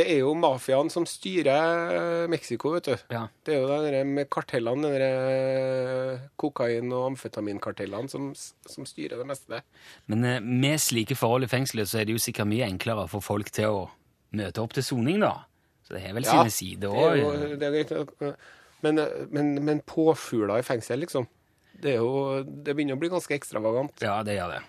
Det 0.00 0.06
er 0.08 0.22
jo 0.22 0.30
mafiaen 0.38 0.88
som 0.92 1.04
styrer 1.04 1.90
eh, 1.92 2.26
Mexico, 2.32 2.72
vet 2.72 2.86
du. 2.88 2.94
Ja. 3.12 3.26
Det 3.44 3.52
er 3.52 3.58
jo 3.60 3.80
der 3.84 4.06
med 4.08 4.30
kartellene, 4.32 4.92
der 4.94 5.02
eh, 5.04 6.22
kokain- 6.40 6.94
og 6.96 7.10
amfetaminkartellene, 7.10 8.08
som, 8.08 8.30
som 8.32 8.86
styrer 8.88 9.20
det 9.20 9.26
meste. 9.28 9.60
Men 10.08 10.24
eh, 10.24 10.40
med 10.40 10.80
slike 10.80 11.18
forhold 11.20 11.44
i 11.44 11.50
fengselet 11.52 11.90
så 11.90 12.00
er 12.00 12.08
det 12.08 12.16
jo 12.16 12.22
sikkert 12.22 12.48
mye 12.48 12.70
enklere 12.70 13.04
for 13.12 13.24
folk 13.24 13.52
til 13.52 13.68
å 13.68 13.84
møte 14.40 14.64
opp 14.64 14.78
til 14.78 14.86
soning, 14.86 15.20
da. 15.20 15.34
Så 15.84 15.98
det 15.98 16.04
har 16.06 16.16
vel 16.16 16.28
sine 16.30 16.54
sider 16.54 16.96
er 16.96 17.20
òg. 17.26 18.34
Men, 18.80 19.04
men, 19.28 19.52
men 19.66 19.84
påfugler 19.84 20.62
i 20.62 20.64
fengsel, 20.64 21.02
liksom. 21.04 21.28
Det, 21.76 21.98
er 21.98 22.00
jo, 22.00 22.40
det 22.46 22.72
begynner 22.72 22.96
å 22.96 23.02
bli 23.02 23.12
ganske 23.12 23.36
ekstravagant. 23.36 24.00
Ja, 24.00 24.22
det 24.24 24.38
gjør 24.38 24.54
det. 24.56 24.62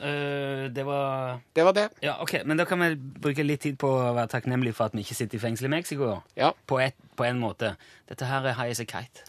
Eh, 0.00 0.70
det 0.72 0.86
var 0.86 1.40
Det 1.56 1.64
var 1.64 1.72
det. 1.72 1.88
Ja, 2.02 2.22
ok, 2.22 2.44
Men 2.44 2.56
da 2.56 2.64
kan 2.64 2.80
vi 2.80 2.94
bruke 2.96 3.42
litt 3.42 3.60
tid 3.60 3.78
på 3.78 3.88
å 3.88 4.14
være 4.14 4.28
takknemlige 4.28 4.74
for 4.74 4.84
at 4.84 4.94
vi 4.96 5.04
ikke 5.04 5.14
sitter 5.14 5.36
i 5.36 5.40
fengsel 5.40 5.66
i 5.66 5.74
Mexico. 5.74 6.22
Ja. 6.36 6.52
På, 6.66 6.80
et, 6.80 6.94
på 7.16 7.24
en 7.24 7.38
måte. 7.38 7.76
Dette 8.08 8.24
her 8.24 8.46
er 8.46 8.56
High 8.56 8.70
as 8.70 8.80
a 8.80 8.84
Kite. 8.84 9.26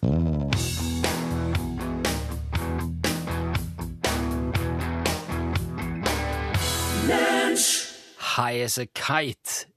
High 8.37 8.63
as 8.63 8.77
a 8.77 8.85
Kite 8.85 9.67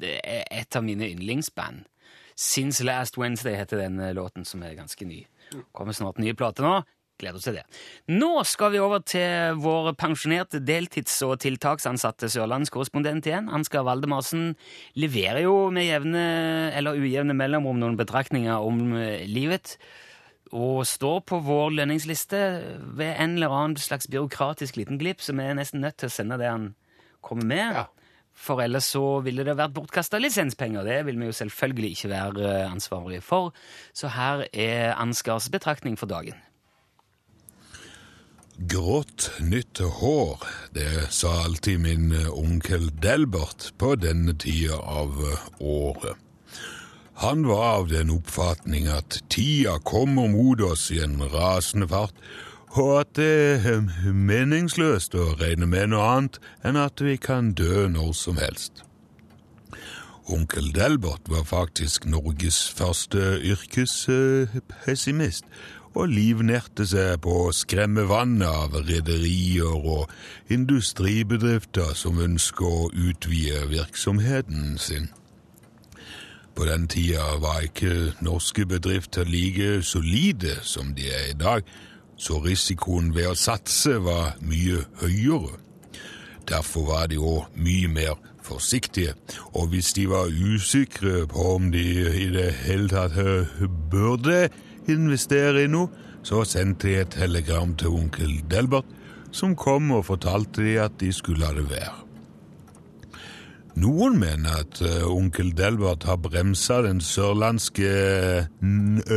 det 0.00 0.20
er 0.24 0.44
et 0.50 0.76
av 0.76 0.84
mine 0.84 1.08
yndlingsband. 1.10 1.84
Since 2.36 2.84
Last 2.84 3.18
Wednesday 3.18 3.56
heter 3.58 3.82
den 3.82 4.00
eh, 4.00 4.14
låten, 4.14 4.44
som 4.44 4.62
er 4.62 4.74
ganske 4.74 5.04
ny. 5.06 5.24
Kommer 5.72 5.92
snart 5.92 6.18
nye 6.22 6.34
plater 6.34 6.64
nå. 6.64 6.76
Gleder 7.20 7.38
oss 7.38 7.46
til 7.46 7.58
det. 7.58 7.64
Nå 8.10 8.30
skal 8.48 8.72
vi 8.74 8.80
over 8.82 9.02
til 9.06 9.58
vår 9.62 9.92
pensjonerte 10.00 10.62
deltids- 10.64 11.20
og 11.26 11.36
tiltaksansatte 11.44 12.30
sørlandskorrespondent 12.32 13.28
igjen. 13.28 13.50
Ansgar 13.52 13.84
Valdemarsen 13.86 14.54
leverer 14.98 15.44
jo 15.44 15.70
med 15.74 15.86
jevne 15.86 16.24
eller 16.74 16.98
ujevne 16.98 17.36
mellomrom 17.38 17.78
noen 17.82 17.98
betraktninger 18.00 18.56
om 18.56 18.96
eh, 18.98 19.26
livet. 19.28 19.76
og 20.52 20.84
står 20.84 21.22
på 21.24 21.38
vår 21.40 21.70
lønningsliste 21.78 22.38
ved 22.98 23.14
en 23.16 23.38
eller 23.38 23.48
annen 23.48 23.76
slags 23.80 24.04
byråkratisk 24.04 24.76
liten 24.76 24.98
glipp, 25.00 25.22
så 25.24 25.32
vi 25.32 25.46
er 25.48 25.56
nesten 25.56 25.80
nødt 25.80 25.96
til 25.96 26.10
å 26.10 26.12
sende 26.12 26.36
det 26.36 26.50
han 26.50 26.74
kommer 27.24 27.46
med. 27.48 27.72
Ja. 27.72 27.86
For 28.32 28.60
ellers 28.60 28.90
så 28.92 29.22
ville 29.24 29.44
det 29.44 29.56
vært 29.56 29.72
bortkasta 29.76 30.20
lisenspenger. 30.20 30.84
Det 30.84 31.02
vil 31.06 31.18
vi 31.20 31.28
jo 31.30 31.36
selvfølgelig 31.36 31.90
ikke 31.96 32.12
være 32.12 32.48
eh, 32.50 32.70
ansvarlige 32.70 33.24
for. 33.24 33.52
Så 33.96 34.12
her 34.12 34.46
er 34.52 34.94
Ansgars 34.96 35.48
betraktning 35.52 35.96
for 35.96 36.10
dagen. 36.10 36.36
Grått 38.56 39.30
nytt 39.40 39.78
hår, 39.78 40.38
det 40.74 41.06
sa 41.10 41.44
alltid 41.44 41.80
min 41.80 42.12
eh, 42.12 42.28
onkel 42.28 42.90
Delbert 43.00 43.70
på 43.80 43.94
denne 43.96 44.34
tida 44.36 44.76
av 44.76 45.16
eh, 45.24 45.46
året. 45.58 46.16
Han 47.22 47.46
var 47.48 47.64
av 47.78 47.88
den 47.88 48.10
oppfatning 48.12 48.90
at 48.92 49.22
tida 49.32 49.78
kommer 49.78 50.28
mot 50.28 50.60
oss 50.60 50.90
i 50.92 51.00
en 51.00 51.16
rasende 51.32 51.88
fart, 51.88 52.14
og 52.76 53.00
at 53.00 53.14
det 53.16 53.64
er 53.64 54.12
meningsløst 54.12 55.16
å 55.16 55.32
regne 55.40 55.66
med 55.68 55.92
noe 55.92 56.04
annet 56.12 56.40
enn 56.64 56.76
at 56.80 57.00
vi 57.04 57.16
kan 57.16 57.52
dø 57.56 57.88
når 57.88 58.12
som 58.16 58.40
helst. 58.40 58.84
Onkel 60.32 60.70
Delbert 60.76 61.28
var 61.28 61.44
faktisk 61.48 62.06
Norges 62.06 62.68
første 62.76 63.40
yrkespessimist, 63.42 65.44
og 65.94 66.08
livnærte 66.08 66.86
seg 66.88 67.20
på 67.24 67.34
å 67.46 67.54
skremme 67.56 68.06
vannet 68.08 68.48
av 68.48 68.76
rederier 68.88 69.72
og 69.76 70.10
industribedrifter 70.52 71.92
som 71.98 72.20
ønsker 72.22 72.68
å 72.68 72.90
utvide 72.92 73.66
virksomheten 73.72 74.78
sin. 74.80 75.10
På 76.54 76.64
den 76.68 76.88
tida 76.88 77.38
var 77.40 77.64
ikke 77.64 78.12
norske 78.20 78.66
bedrifter 78.68 79.24
like 79.24 79.80
solide 79.82 80.58
som 80.62 80.92
de 80.96 81.08
er 81.08 81.30
i 81.30 81.38
dag, 81.38 81.64
så 82.16 82.40
risikoen 82.44 83.14
ved 83.16 83.30
å 83.30 83.38
satse 83.38 83.96
var 84.04 84.36
mye 84.44 84.84
høyere. 85.00 85.56
Derfor 86.48 86.86
var 86.90 87.08
de 87.08 87.18
òg 87.22 87.54
mye 87.56 87.88
mer 87.88 88.18
forsiktige, 88.42 89.14
og 89.54 89.70
hvis 89.72 89.92
de 89.96 90.08
var 90.10 90.28
usikre 90.28 91.26
på 91.30 91.46
om 91.54 91.70
de 91.72 91.86
i 92.24 92.28
det 92.34 92.50
hele 92.66 92.90
tatt 92.90 93.16
burde 93.90 94.50
investere 94.90 95.64
i 95.64 95.70
noe, 95.70 95.90
så 96.22 96.44
sendte 96.46 96.88
de 96.88 97.00
et 97.02 97.14
telegram 97.14 97.74
til 97.78 97.94
onkel 97.94 98.40
Delbert, 98.50 98.88
som 99.32 99.56
kom 99.56 99.90
og 99.96 100.06
fortalte 100.10 100.62
de 100.62 100.78
at 100.82 100.98
de 101.00 101.10
skulle 101.14 101.42
la 101.42 101.52
det 101.56 101.68
være. 101.70 101.98
Noen 103.82 104.18
mener 104.20 104.58
at 104.66 104.82
eh, 104.84 105.04
onkel 105.08 105.54
Delbert 105.56 106.04
har 106.04 106.20
bremsa 106.20 106.82
den 106.84 107.00
sørlandske 107.00 107.88
eh, 107.88 108.50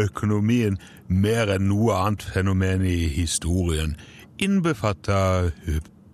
økonomien 0.05 0.79
mer 1.11 1.51
enn 1.57 1.67
noe 1.67 1.97
annet 1.99 2.23
fenomen 2.31 2.85
i 2.87 3.09
historien, 3.11 3.97
innbefatta 4.39 5.51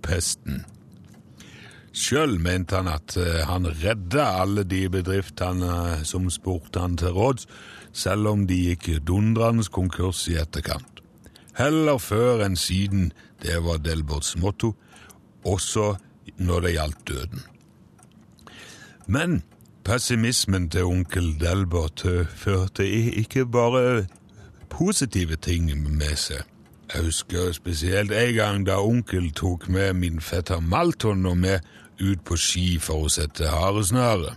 pesten. 0.02 0.64
Sjøl 1.92 2.38
mente 2.40 2.80
han 2.80 2.90
at 2.90 3.14
eh, 3.20 3.44
han 3.46 3.68
redda 3.68 4.26
alle 4.42 4.64
de 4.66 4.86
bedriftene 4.90 6.02
som 6.08 6.30
spurte 6.34 6.82
han 6.82 6.98
til 6.98 7.14
råds, 7.14 7.46
selv 7.94 8.28
om 8.28 8.48
de 8.48 8.58
gikk 8.70 8.90
dundrende 9.08 9.66
konkurs 9.72 10.28
i 10.32 10.38
etterkant. 10.42 11.02
Heller 11.58 11.98
før 12.00 12.46
enn 12.46 12.56
siden, 12.56 13.12
det 13.44 13.60
var 13.66 13.82
Delberts 13.84 14.36
motto, 14.40 14.76
også 15.44 15.96
når 16.38 16.62
det 16.62 16.76
gjaldt 16.76 17.08
døden. 17.08 17.42
Men 19.08 19.42
pessimismen 19.84 20.70
til 20.70 20.88
onkel 20.88 21.34
Delbert 21.40 22.06
eh, 22.06 22.28
førte 22.28 22.88
ikke 22.88 23.46
bare 23.46 24.06
positive 24.70 25.36
ting 25.36 25.72
med 25.98 26.16
seg. 26.16 26.46
Jeg 26.94 27.04
husker 27.04 27.52
spesielt 27.56 28.12
en 28.12 28.34
gang 28.36 28.66
da 28.68 28.82
onkel 28.84 29.32
tok 29.32 29.70
med 29.70 29.94
min 29.94 30.22
fetter 30.22 30.60
Malton 30.60 31.26
og 31.26 31.38
meg 31.38 31.68
ut 32.02 32.24
på 32.28 32.36
ski 32.36 32.80
for 32.80 33.08
å 33.08 33.12
sette 33.12 33.48
haresnare. 33.48 34.36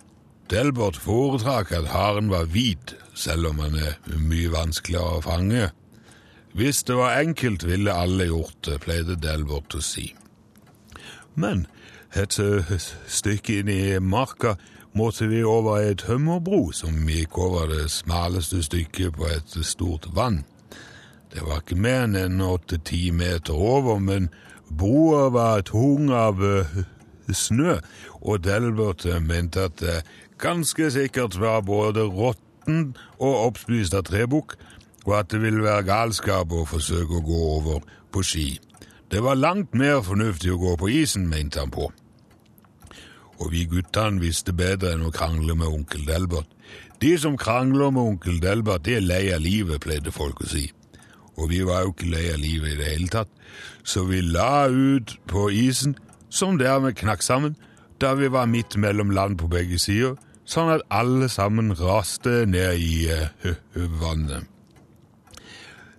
Delbert 0.50 0.98
foretrakk 1.00 1.72
at 1.72 1.90
haren 1.90 2.30
var 2.30 2.46
hvit, 2.52 2.94
selv 3.14 3.52
om 3.52 3.62
han 3.62 3.78
er 3.78 3.96
mye 4.18 4.52
vanskeligere 4.52 5.18
å 5.18 5.24
fange. 5.24 5.70
Hvis 6.54 6.84
det 6.86 6.96
var 6.98 7.18
enkelt, 7.18 7.64
ville 7.66 7.94
alle 7.94 8.28
gjort 8.28 8.60
det, 8.66 8.78
pleide 8.84 9.16
Delbert 9.18 9.74
å 9.74 9.82
si. 9.82 10.12
Men 11.34 11.66
et 12.14 12.38
eh, 12.38 12.74
stykke 13.10 13.60
inn 13.60 13.70
i 13.72 13.98
marka 13.98 14.54
måtte 14.94 15.26
vi 15.26 15.42
over 15.42 15.80
ei 15.82 15.96
tømmerbro 15.98 16.68
som 16.70 17.08
gikk 17.10 17.38
over 17.42 17.66
det 17.72 17.88
smaleste 17.90 18.62
stykket 18.62 19.16
på 19.18 19.26
et 19.34 19.56
stort 19.66 20.06
vann. 20.14 20.44
Det 21.34 21.42
var 21.42 21.64
ikke 21.64 21.80
mer 21.82 22.04
enn 22.06 22.14
en 22.20 22.44
åtte-ti 22.46 23.08
meter 23.10 23.58
over, 23.58 23.98
men 23.98 24.30
broa 24.70 25.26
var 25.34 25.66
tung 25.66 26.12
av 26.14 26.38
eh, 26.46 26.76
snø, 27.34 27.80
og 28.22 28.44
Delbert 28.46 29.08
mente 29.26 29.66
at 29.66 29.80
det 29.82 30.04
ganske 30.38 30.92
sikkert 30.94 31.34
var 31.40 31.66
både 31.66 32.06
råtten 32.64 32.96
og 33.20 33.46
oppspist 33.48 33.94
av 33.94 34.04
trebukk, 34.04 34.56
og 35.06 35.18
at 35.18 35.30
det 35.30 35.42
ville 35.42 35.62
være 35.62 35.84
galskap 35.84 36.52
å 36.52 36.64
forsøke 36.64 37.18
å 37.18 37.24
gå 37.24 37.40
over 37.58 37.82
på 38.10 38.22
ski. 38.22 38.58
Det 39.10 39.22
var 39.22 39.36
langt 39.36 39.74
mer 39.74 40.02
fornuftig 40.02 40.52
å 40.52 40.58
gå 40.58 40.76
på 40.76 40.88
isen, 40.88 41.28
mente 41.28 41.60
han 41.60 41.70
på. 41.70 41.92
Og 43.38 43.50
vi 43.50 43.66
guttene 43.66 44.20
visste 44.20 44.52
bedre 44.52 44.94
enn 44.94 45.04
å 45.04 45.12
krangle 45.12 45.54
med 45.54 45.68
onkel 45.68 46.06
Delbert. 46.06 46.48
De 47.00 47.18
som 47.18 47.36
krangler 47.36 47.90
med 47.90 48.02
onkel 48.02 48.40
Delbert, 48.40 48.84
de 48.84 48.96
er 48.96 49.04
lei 49.04 49.32
av 49.34 49.42
livet, 49.42 49.82
pleide 49.82 50.12
folk 50.12 50.40
å 50.40 50.48
si. 50.48 50.70
Og 51.36 51.50
vi 51.50 51.60
var 51.66 51.82
jo 51.82 51.92
ikke 51.92 52.08
lei 52.08 52.30
av 52.32 52.38
livet 52.38 52.72
i 52.72 52.78
det 52.78 52.90
hele 52.94 53.10
tatt, 53.10 53.30
så 53.82 54.06
vi 54.06 54.22
la 54.22 54.68
ut 54.70 55.18
på 55.28 55.50
isen, 55.50 55.98
som 56.30 56.56
dermed 56.58 56.96
knakk 56.96 57.22
sammen, 57.22 57.56
da 58.00 58.14
vi 58.14 58.30
var 58.30 58.46
midt 58.50 58.76
mellom 58.78 59.10
land 59.14 59.36
på 59.38 59.50
begge 59.50 59.78
sider, 59.78 60.14
sånn 60.44 60.72
at 60.76 60.84
alle 60.92 61.28
sammen 61.32 61.72
raste 61.78 62.44
ned 62.48 62.80
i 62.80 63.08
eh, 63.12 63.54
vannet. 64.00 64.50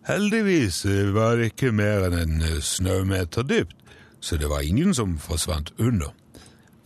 Heldigvis 0.06 0.84
eh, 0.86 1.10
var 1.16 1.40
det 1.40 1.54
ikke 1.54 1.74
mer 1.74 2.08
enn 2.08 2.20
en 2.20 2.36
snømeter 2.38 2.62
snaumeter 2.62 3.48
dypt, 3.50 3.78
så 4.22 4.38
det 4.38 4.50
var 4.50 4.66
ingen 4.66 4.94
som 4.94 5.18
forsvant 5.22 5.74
under. 5.82 6.14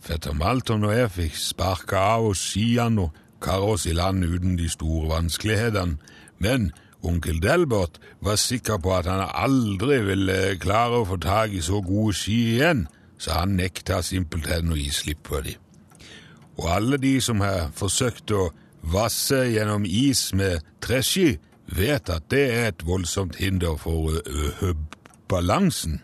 Fetter 0.00 0.32
Malton 0.32 0.86
og 0.88 0.94
jeg 0.96 1.12
fikk 1.12 1.36
sparka 1.36 2.00
av 2.16 2.30
oss 2.30 2.40
skiene 2.52 3.04
og 3.04 3.18
karre 3.44 3.74
oss 3.74 3.86
i 3.88 3.96
land 3.96 4.24
uten 4.24 4.56
de 4.56 4.68
store 4.72 5.10
vanskelighetene, 5.12 5.98
men 6.40 6.70
onkel 7.04 7.40
Delbert 7.40 8.00
var 8.24 8.40
sikker 8.40 8.80
på 8.80 8.94
at 8.96 9.08
han 9.08 9.26
aldri 9.28 10.00
ville 10.04 10.38
klare 10.60 11.00
å 11.00 11.08
få 11.08 11.20
tak 11.20 11.52
i 11.56 11.60
så 11.64 11.80
gode 11.84 12.16
ski 12.16 12.38
igjen, 12.56 12.86
så 13.20 13.42
han 13.42 13.56
nekta 13.60 14.00
simpelthen 14.04 14.72
å 14.72 14.80
gi 14.80 14.88
slipp 14.92 15.26
på 15.28 15.44
de. 15.44 15.56
Og 16.58 16.66
alle 16.74 16.98
de 17.00 17.14
som 17.22 17.40
har 17.44 17.70
forsøkt 17.76 18.32
å 18.34 18.50
vasse 18.82 19.44
gjennom 19.52 19.84
is 19.86 20.30
med 20.36 20.64
treski, 20.82 21.38
vet 21.70 22.10
at 22.10 22.26
det 22.32 22.46
er 22.50 22.70
et 22.70 22.86
voldsomt 22.86 23.38
hinder 23.38 23.76
for 23.78 24.10
balansen. 25.30 26.00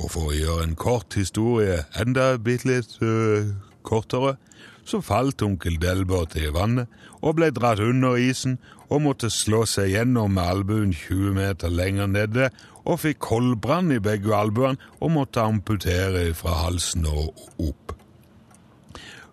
Og 0.00 0.12
for 0.14 0.30
å 0.30 0.36
gjøre 0.36 0.68
en 0.68 0.78
kort 0.78 1.16
historie 1.18 1.82
enda 2.00 2.32
bitte 2.40 2.70
litt 2.70 2.94
uh, 3.02 3.50
kortere, 3.84 4.36
så 4.84 5.02
falt 5.04 5.42
onkel 5.44 5.76
Delbert 5.80 6.34
i 6.40 6.48
vannet 6.50 6.88
og 7.20 7.36
ble 7.38 7.50
dratt 7.54 7.82
under 7.84 8.16
isen 8.18 8.56
og 8.88 9.04
måtte 9.04 9.30
slå 9.30 9.62
seg 9.68 9.92
gjennom 9.92 10.34
med 10.34 10.48
albuen 10.54 10.94
20 10.96 11.36
meter 11.36 11.70
lenger 11.70 12.10
nede 12.10 12.48
og 12.88 13.02
fikk 13.04 13.20
koldbrann 13.28 13.92
i 13.94 14.00
begge 14.02 14.32
albuene 14.34 14.80
og 14.98 15.14
måtte 15.14 15.44
amputere 15.44 16.30
fra 16.34 16.62
halsen 16.64 17.06
og 17.06 17.44
opp. 17.60 17.99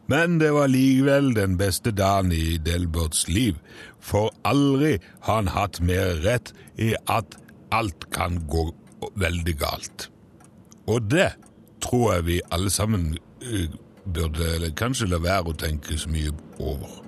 Men 0.08 0.40
det 0.40 0.54
var 0.56 0.68
likevel 0.72 1.34
den 1.36 1.58
beste 1.60 1.92
dagen 1.92 2.32
i 2.32 2.58
Delberts 2.64 3.28
liv, 3.28 3.58
for 4.00 4.32
aldri 4.48 4.98
har 5.28 5.42
han 5.42 5.52
hatt 5.52 5.82
mer 5.84 6.22
rett 6.24 6.54
i 6.80 6.94
at 7.12 7.36
alt 7.76 8.08
kan 8.16 8.40
gå 8.48 8.70
veldig 9.20 9.58
galt. 9.60 10.08
Og 10.88 11.12
det 11.12 11.34
tror 11.84 12.14
jeg 12.14 12.26
vi 12.26 12.42
alle 12.52 12.70
sammen 12.72 13.18
eh, 13.44 13.68
burde 14.14 14.56
eller 14.56 14.72
kanskje 14.80 15.12
la 15.12 15.20
være 15.20 15.52
å 15.52 15.60
tenke 15.60 16.00
så 16.00 16.10
mye 16.10 16.32
over. 16.60 17.04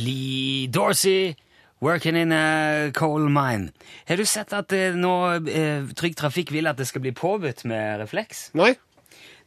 Lee 0.00 0.66
Dorsey, 0.68 1.36
'Working 1.80 2.16
in 2.16 2.32
a 2.32 2.90
Coal 2.94 3.28
Mine'. 3.28 3.70
Har 4.08 4.16
du 4.16 4.24
sett 4.24 4.52
at 4.52 4.72
eh, 4.72 4.92
nå 4.96 5.12
eh, 5.48 5.84
Trygg 5.96 6.16
Trafikk 6.16 6.52
vil 6.52 6.68
at 6.68 6.76
det 6.80 6.86
skal 6.88 7.04
bli 7.04 7.12
påbudt 7.16 7.64
med 7.68 8.00
refleks? 8.02 8.50
Nei? 8.56 8.74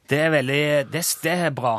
Det 0.09 0.19
er 0.19 0.33
veldig 0.33 0.63
Det, 0.91 1.03
det 1.23 1.35
er 1.47 1.53
bra. 1.55 1.77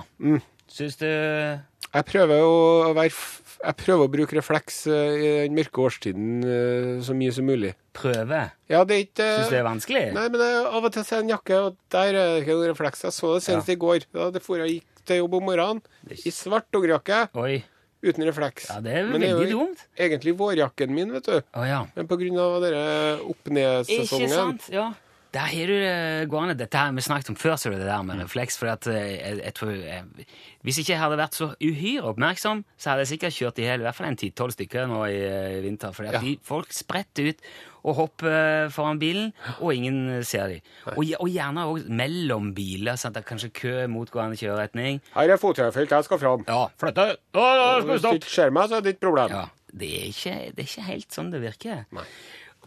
Syns 0.71 0.97
du 0.97 1.07
Jeg 1.07 2.07
prøver 2.09 2.41
å 2.43 2.93
være 2.97 3.11
Jeg 3.11 3.77
prøver 3.83 4.07
å 4.07 4.13
bruke 4.15 4.39
refleks 4.39 4.87
eh, 4.87 5.19
i 5.19 5.29
den 5.49 5.59
mørke 5.59 5.83
årstiden 5.85 6.31
eh, 6.47 6.89
så 7.05 7.15
mye 7.19 7.35
som 7.35 7.47
mulig. 7.51 7.75
Prøve. 7.95 8.41
Ja, 8.71 8.83
det 8.87 8.97
er 8.97 9.05
ikke 9.09 9.29
Syns 9.37 9.53
du 9.53 9.55
det 9.55 9.61
er 9.61 9.69
vanskelig? 9.69 10.07
Nei, 10.17 10.27
men 10.33 10.43
jeg, 10.47 10.65
av 10.71 10.89
og 10.89 10.95
til 10.95 11.07
ser 11.07 11.21
jeg 11.21 11.27
en 11.29 11.35
jakke, 11.37 11.61
og 11.69 11.79
der 11.95 12.11
er 12.11 12.19
det 12.19 12.43
ikke 12.43 12.57
noen 12.59 12.73
refleks. 12.73 13.05
Jeg 13.07 13.19
så 13.19 13.37
det 13.37 13.45
senest 13.47 13.71
i 13.75 13.79
går. 13.87 14.09
Da 14.15 14.33
det 14.35 14.43
for 14.45 14.63
jeg 14.63 14.79
gikk 14.79 15.05
til 15.05 15.21
jobb 15.21 15.39
om 15.39 15.47
morgenen 15.51 15.83
i 16.17 16.31
svart 16.33 16.71
dongerijakke 16.73 17.27
Oi. 17.37 17.59
Uten 18.05 18.27
refleks. 18.29 18.69
Ja, 18.71 18.81
det 18.85 18.93
er 19.01 19.09
Men 19.11 19.21
det 19.25 19.31
er 19.33 19.41
jo 19.45 19.65
dumt. 19.65 19.87
egentlig 19.99 20.37
vårjakken 20.39 20.93
min, 20.95 21.13
vet 21.17 21.25
du. 21.31 21.39
Oh, 21.57 21.65
ja. 21.67 21.85
Men 21.97 22.07
på 22.11 22.19
grunn 22.21 22.39
av 22.39 22.61
denne 22.63 22.85
Ikke 23.19 23.33
opp-ned-sesongen? 23.35 24.61
Ja. 24.73 24.93
Der 25.35 25.49
har 25.51 25.67
du 25.67 25.73
det 25.75 26.29
gående. 26.31 26.55
Dette 26.55 26.79
har 26.79 26.93
vi 26.95 27.03
snakket 27.03 27.33
om 27.33 27.35
før, 27.35 27.57
så 27.59 27.71
det 27.73 27.81
der 27.83 28.03
med 28.07 28.21
refleks. 28.23 28.55
For 28.61 28.71
at, 28.71 28.87
eh, 28.87 29.17
jeg, 29.19 29.41
jeg 29.43 29.55
tror, 29.59 29.73
jeg, 29.75 30.27
hvis 30.63 30.79
ikke 30.79 30.93
jeg 30.95 31.01
hadde 31.03 31.19
vært 31.19 31.35
så 31.35 31.49
uhyre 31.59 32.07
oppmerksom, 32.13 32.61
så 32.79 32.91
hadde 32.93 33.03
jeg 33.03 33.11
sikkert 33.17 33.35
kjørt 33.41 33.59
i 33.59 33.67
hjel 33.67 33.83
i 33.83 33.87
hvert 33.89 33.99
fall 33.99 34.07
en 34.13 34.17
ti-tolv 34.21 34.55
stykker 34.55 34.87
nå 34.87 35.01
i, 35.11 35.19
eh, 35.27 35.57
vinter. 35.65 35.91
For 35.93 36.07
Ja. 36.07 36.21
de, 36.23 36.37
folk 36.47 36.71
spretter 36.73 37.33
ut 37.33 37.43
og 37.85 37.99
hopper 37.99 38.71
foran 38.73 38.99
bilen, 39.01 39.33
og 39.59 39.75
ingen 39.77 40.23
ser 40.25 40.55
dem. 40.55 40.69
Og, 40.95 41.05
og 41.21 41.29
gjerne 41.29 41.67
òg 41.69 41.89
mellom 41.93 42.53
biler, 42.57 42.97
sånn 42.97 43.13
at 43.13 43.19
det 43.19 43.25
er 43.25 43.29
kanskje 43.29 43.51
kø 43.59 43.75
motgående 43.93 44.39
kjøreretning. 44.41 45.03
Her 45.13 45.35
er 45.35 45.41
fotgjengfelt, 45.41 45.93
jeg 45.93 46.09
skal 46.09 46.23
fram. 46.23 46.47
Ja, 46.49 46.63
flytte! 46.81 47.11
Å, 47.37 47.45
å, 47.45 47.69
skal 47.77 47.91
vi 47.91 47.93
Hvis 47.93 48.07
du 48.07 48.23
ikke 48.23 48.33
ser 48.33 48.57
meg, 48.57 48.71
så 48.71 48.79
er 48.79 48.87
det 48.87 48.95
ditt 48.95 49.05
problem. 49.05 49.37
Ja, 49.37 49.45
det 49.75 49.91
er, 49.99 50.09
ikke, 50.15 50.35
det 50.57 50.65
er 50.65 50.71
ikke 50.71 50.89
helt 50.89 51.19
sånn 51.19 51.31
det 51.35 51.43
virker. 51.45 51.85
Nei. 51.95 52.07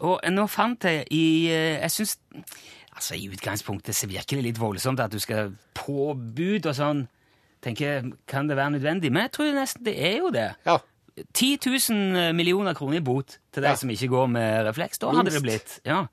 Og 0.06 0.22
nå 0.30 0.44
fant 0.46 0.84
jeg 0.86 1.08
i 1.10 1.24
eh, 1.50 1.80
Jeg 1.82 1.90
syns 1.90 2.12
Altså, 2.98 3.14
i 3.14 3.28
utgangspunktet 3.30 3.94
så 3.94 4.08
virker 4.10 4.38
det 4.38 4.44
litt 4.48 4.58
voldsomt 4.58 4.98
at 4.98 5.12
du 5.14 5.20
skal 5.22 5.52
påbud 5.78 6.66
og 6.66 6.74
sånn. 6.74 7.04
Tenker, 7.62 8.08
Kan 8.26 8.50
det 8.50 8.56
være 8.58 8.74
nødvendig? 8.74 9.12
Men 9.14 9.28
jeg 9.28 9.34
tror 9.36 9.52
nesten 9.54 9.84
det 9.86 9.94
er 10.02 10.16
jo 10.18 10.32
det. 10.34 10.48
Ja. 10.66 10.80
10 11.34 11.58
000 11.90 12.34
millioner 12.34 12.74
kroner 12.74 12.98
i 13.00 13.04
bot 13.04 13.38
til 13.52 13.62
de 13.62 13.68
Ja. 13.68 13.74
som 13.76 13.90
ikke 13.90 14.08
går 14.08 14.26
med 14.30 14.66
refleks. 14.68 14.98
Da 14.98 15.10
hadde 15.12 15.30
det 15.34 15.42
blitt. 15.42 15.80
ja. 15.86 16.04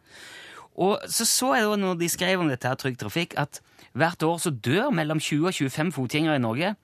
Og 0.78 1.00
så 1.08 1.24
så 1.26 1.54
jeg 1.56 1.64
da 1.70 1.76
når 1.80 2.00
de 2.00 2.10
skrev 2.10 2.40
om 2.40 2.50
dette 2.52 2.68
her 2.68 2.76
Trygg 2.76 2.98
Trafikk, 3.00 3.34
at 3.40 3.62
hvert 3.96 4.24
år 4.24 4.38
så 4.44 4.50
dør 4.52 4.90
mellom 4.92 5.20
20 5.24 5.48
og 5.48 5.54
25 5.54 5.92
fotgjengere 5.96 6.36
i 6.36 6.40
Norge. 6.44 6.76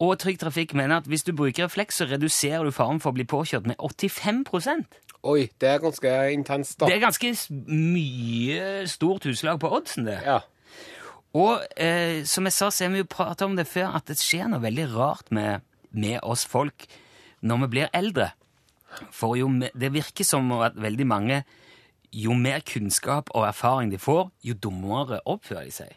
Og 0.00 0.18
Trygg 0.18 0.38
Trafikk 0.40 0.72
mener 0.74 0.96
at 0.96 1.04
hvis 1.06 1.22
du 1.24 1.32
bruker 1.36 1.64
refleks, 1.68 1.96
så 2.00 2.06
reduserer 2.08 2.64
du 2.64 2.70
faren 2.72 3.00
for 3.00 3.10
å 3.12 3.16
bli 3.18 3.24
påkjørt 3.24 3.66
med 3.66 3.76
85% 3.76 5.02
Oi, 5.26 5.48
det 5.60 5.68
er 5.68 5.78
ganske 5.82 6.10
intenst, 6.32 6.78
da. 6.78 6.86
Det 6.86 6.94
er 6.96 7.00
ganske 7.02 7.32
mye 7.68 8.86
stort 8.88 9.26
utslag 9.26 9.58
på 9.62 9.70
oddsen, 9.74 10.06
det. 10.06 10.18
Ja. 10.24 10.40
Og 11.36 11.60
eh, 11.76 12.22
som 12.28 12.46
jeg 12.48 12.54
sa, 12.56 12.68
så 12.70 12.86
har 12.86 12.92
vi 12.94 13.02
jo 13.02 13.08
prata 13.10 13.44
om 13.48 13.56
det 13.58 13.66
før, 13.68 13.90
at 13.98 14.06
det 14.08 14.16
skjer 14.20 14.48
noe 14.52 14.62
veldig 14.62 14.86
rart 14.94 15.32
med, 15.34 15.64
med 15.92 16.20
oss 16.22 16.46
folk 16.48 16.86
når 17.46 17.64
vi 17.64 17.72
blir 17.74 17.92
eldre. 17.96 18.32
For 19.12 19.36
jo 19.38 19.48
det 19.74 19.92
virker 19.92 20.24
som 20.24 20.50
at 20.60 20.78
veldig 20.80 21.06
mange 21.06 21.44
Jo 22.14 22.32
mer 22.32 22.62
kunnskap 22.64 23.28
og 23.34 23.44
erfaring 23.44 23.90
de 23.90 23.98
får, 23.98 24.30
jo 24.46 24.54
dummere 24.54 25.18
oppfører 25.26 25.66
de 25.66 25.72
seg. 25.74 25.96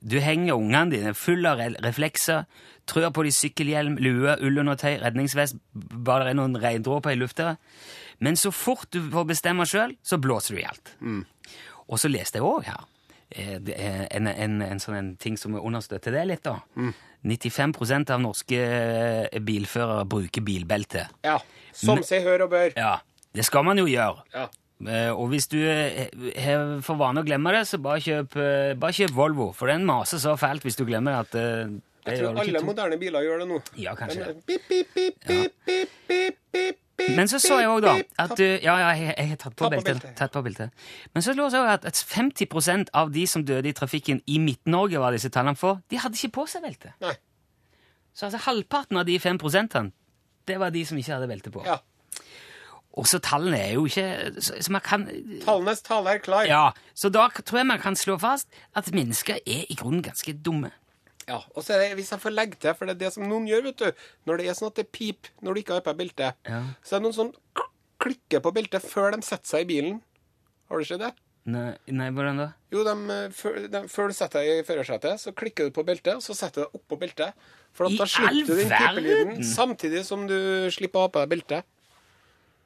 Du 0.00 0.20
henger 0.22 0.54
ungene 0.54 0.92
dine 0.92 1.14
full 1.18 1.48
av 1.48 1.58
reflekser, 1.82 2.44
trør 2.86 3.10
på 3.10 3.24
de 3.26 3.32
sykkelhjelm, 3.34 3.96
lue, 3.98 4.36
ullundertøy, 4.44 5.00
redningsvest, 5.02 5.56
bare 5.74 6.28
det 6.28 6.34
er 6.34 6.38
noen 6.38 6.54
regndråper 6.62 7.16
i 7.16 7.18
lufta. 7.18 7.56
Men 8.20 8.36
så 8.36 8.52
fort 8.54 8.86
du 8.92 9.00
får 9.10 9.26
bestemme 9.32 9.66
sjøl, 9.66 9.96
så 10.04 10.20
blåser 10.20 10.54
du 10.54 10.60
i 10.60 10.68
alt. 10.68 10.94
Og 11.88 11.98
så 11.98 12.12
leste 12.12 12.38
jeg 12.38 12.46
òg 12.46 12.68
her 12.68 12.86
en, 13.36 14.26
en, 14.26 14.62
en 14.62 14.80
sånn 14.82 14.96
en 14.98 15.10
ting 15.16 15.36
som 15.38 15.54
understøtter 15.60 16.12
det 16.16 16.24
litt. 16.32 16.42
da. 16.46 16.58
95% 17.24 18.10
av 18.14 18.20
norske 18.22 18.56
eh, 18.58 19.40
bilførere 19.44 20.06
bruker 20.08 20.40
bilbelte. 20.46 21.06
ja. 21.26 21.38
Som 21.72 22.00
seg 22.02 22.24
hør 22.26 22.42
og 22.48 22.50
bør. 22.50 22.72
Ja, 22.76 22.96
Det 23.32 23.44
skal 23.46 23.62
man 23.64 23.78
jo 23.78 23.84
gjøre. 23.86 24.24
Ja. 24.34 24.48
Eh, 24.80 25.10
Og 25.14 25.28
hvis 25.30 25.46
du 25.52 25.58
eh, 25.62 26.08
har 26.42 26.80
for 26.82 26.98
vane 26.98 27.20
å 27.22 27.24
glemme 27.24 27.52
det, 27.54 27.60
så 27.68 27.78
bare 27.78 28.00
kjøp, 28.02 28.34
eh, 28.40 28.72
bare 28.74 28.92
kjøp 28.96 29.14
Volvo. 29.14 29.52
For 29.54 29.70
den 29.70 29.84
maser 29.86 30.18
så 30.18 30.34
fælt 30.40 30.64
hvis 30.66 30.76
du 30.76 30.82
glemmer 30.88 31.20
at 31.20 31.34
eh, 31.38 31.70
Jeg 32.08 32.18
tror 32.24 32.40
alle 32.42 32.62
moderne 32.66 32.98
biler 32.98 33.22
gjør 33.22 33.44
det 33.44 33.48
nå. 33.52 33.60
Ja, 33.78 33.94
kanskje. 33.94 34.24
Den 34.32 34.42
bip, 34.48 34.66
pip, 34.66 34.90
pip, 34.96 35.22
bip, 35.28 35.54
pip, 35.64 35.94
pip, 36.08 36.38
pip, 36.52 36.78
Men 37.16 37.28
så 37.28 37.38
så 37.42 37.58
jeg 37.60 37.70
òg, 37.70 37.80
da, 37.84 37.94
at 38.24 38.34
du 38.38 38.44
Ja, 38.44 38.76
ja, 38.78 38.88
jeg, 38.96 39.14
jeg 39.18 39.28
har 39.28 39.40
tatt 39.40 39.56
på 39.56 39.70
beltet. 39.72 40.06
Tatt 40.18 40.32
på 40.34 40.42
beltet. 40.44 40.70
Men 41.14 41.24
så 41.26 41.34
lå 41.36 41.48
det 41.52 41.60
òg 41.60 41.70
at 41.74 41.88
at 41.90 42.00
50% 42.00 42.92
av 42.94 43.12
de 43.14 43.26
som 43.26 43.44
døde 43.46 43.68
i 43.68 43.76
trafikken 43.76 44.22
i 44.26 44.38
Midt-Norge, 44.38 45.00
var 45.00 45.16
disse 45.16 45.30
tallene 45.32 45.56
for, 45.56 45.80
de 45.90 45.98
hadde 45.98 46.18
ikke 46.18 46.40
på 46.40 46.46
seg 46.50 46.64
belte. 46.66 46.94
Nei. 47.00 47.14
Så 48.14 48.26
altså 48.26 48.42
halvparten 48.48 48.98
av 49.00 49.06
de 49.06 49.18
5 49.20 49.38
prosentene, 49.38 49.92
det 50.48 50.58
var 50.60 50.70
de 50.74 50.84
som 50.86 50.98
ikke 50.98 51.14
hadde 51.14 51.28
belte 51.30 51.52
på. 51.54 51.62
Ja. 51.66 51.78
Og 52.98 53.06
så 53.06 53.20
tallene 53.22 53.58
er 53.58 53.76
jo 53.76 53.84
ikke 53.86 54.32
Så, 54.42 54.56
så 54.60 54.72
man 54.74 54.82
kan 54.82 55.04
Tallenes 55.44 55.82
tale 55.86 56.16
er 56.16 56.18
klar. 56.18 56.42
Ja, 56.48 56.70
så 56.94 57.08
da 57.08 57.28
tror 57.30 57.60
jeg 57.60 57.68
man 57.70 57.78
kan 57.78 57.96
slå 57.96 58.18
fast 58.18 58.48
at 58.76 58.90
mennesker 58.94 59.38
er 59.46 59.64
i 59.70 59.76
grunnen 59.78 60.02
ganske 60.02 60.34
dumme. 60.34 60.72
Ja, 61.28 61.40
og 61.54 61.62
så 61.62 61.74
er 61.76 61.82
det, 61.84 61.90
hvis 62.00 62.10
jeg 62.10 62.22
får 62.22 62.32
legge 62.34 62.56
til, 62.58 62.74
for 62.74 62.88
det 62.88 62.96
er 62.96 63.02
det 63.04 63.12
som 63.14 63.26
noen 63.28 63.46
gjør, 63.46 63.66
vet 63.68 63.82
du, 63.82 64.04
når 64.26 64.40
det 64.40 64.46
er 64.50 64.56
sånn 64.58 64.70
at 64.72 64.78
det 64.80 64.86
pip 64.92 65.28
når 65.44 65.54
du 65.54 65.60
ikke 65.62 65.76
har 65.76 65.84
på 65.86 65.92
deg 65.92 66.00
belte, 66.04 66.30
Ja. 66.48 66.62
så 66.82 66.96
er 66.96 67.02
det 67.02 67.06
noen 67.06 67.18
som 67.18 67.32
klikker 68.00 68.40
på 68.40 68.52
beltet 68.56 68.82
før 68.82 69.12
de 69.14 69.22
setter 69.22 69.46
seg 69.52 69.66
i 69.66 69.68
bilen. 69.74 70.00
Har 70.70 70.78
du 70.80 70.84
sett 70.88 71.02
det? 71.02 71.12
Nei, 71.50 71.70
nei 71.88 72.08
hvordan 72.14 72.36
da? 72.40 72.46
Jo, 72.72 72.82
de, 72.84 72.94
eh, 73.14 73.28
før, 73.34 73.56
de, 73.72 73.80
før 73.88 74.10
du 74.10 74.14
setter 74.16 74.44
deg 74.44 74.60
i 74.60 74.66
førersetet, 74.68 75.20
så 75.22 75.32
klikker 75.36 75.68
du 75.68 75.74
på 75.76 75.84
beltet, 75.88 76.14
og 76.18 76.22
så 76.24 76.36
setter 76.36 76.62
du 76.62 76.66
deg 76.66 76.80
oppå 76.80 76.98
beltet. 77.00 77.46
For 77.76 77.88
da 77.88 78.06
slipper 78.08 78.50
du 78.50 78.60
den 78.60 78.74
pipelyden 78.74 79.44
samtidig 79.46 80.04
som 80.08 80.26
du 80.28 80.36
slipper 80.74 81.00
å 81.00 81.06
ha 81.06 81.12
på 81.14 81.22
deg 81.24 81.32
beltet. 81.36 81.64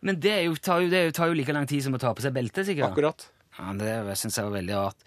Men 0.05 0.19
det, 0.21 0.33
er 0.33 0.43
jo, 0.49 0.57
tar 0.61 0.83
jo, 0.85 0.91
det 0.93 1.15
tar 1.17 1.31
jo 1.31 1.37
like 1.39 1.55
lang 1.57 1.67
tid 1.71 1.85
som 1.87 1.95
å 1.97 2.01
ta 2.03 2.13
på 2.17 2.25
seg 2.25 2.35
belte, 2.37 2.65
sikkert. 2.67 2.91
Akkurat. 2.93 3.27
Ja, 3.57 3.73
Det 3.79 4.17
syns 4.21 4.37
jeg 4.37 4.45
var 4.49 4.57
veldig 4.59 4.75
rart. 4.77 5.05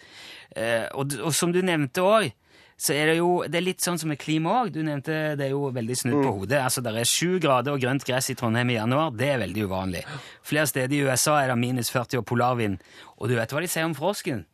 Eh, 0.56 0.86
og, 0.98 1.12
og 1.22 1.34
som 1.36 1.52
du 1.54 1.60
nevnte 1.62 2.02
òg, 2.02 2.32
så 2.78 2.94
er 2.94 3.08
det 3.10 3.16
jo 3.18 3.28
det 3.42 3.58
er 3.58 3.64
litt 3.66 3.82
sånn 3.82 3.98
som 3.98 4.08
med 4.12 4.20
klima 4.22 4.52
òg. 4.62 4.68
Du 4.76 4.78
nevnte 4.86 5.34
det 5.38 5.48
er 5.48 5.50
jo 5.50 5.64
veldig 5.74 5.96
snudd 5.98 6.20
på 6.22 6.34
hodet. 6.36 6.60
Altså, 6.62 6.80
Det 6.84 6.92
er 6.94 7.08
sju 7.10 7.38
grader 7.42 7.74
og 7.74 7.80
grønt 7.82 8.04
gress 8.06 8.30
i 8.30 8.36
Trondheim 8.38 8.70
i 8.70 8.76
januar. 8.78 9.10
Det 9.18 9.32
er 9.34 9.40
veldig 9.42 9.64
uvanlig. 9.66 10.04
Flere 10.46 10.66
steder 10.70 10.94
i 10.94 11.00
USA 11.08 11.40
er 11.42 11.48
det 11.50 11.58
minus 11.58 11.90
40 11.90 12.20
og 12.22 12.26
polarvind. 12.30 12.78
Og 13.18 13.28
du 13.28 13.34
vet 13.34 13.50
hva 13.50 13.60
de 13.64 13.66
sier 13.72 13.84
om 13.88 13.96
frosken? 13.98 14.44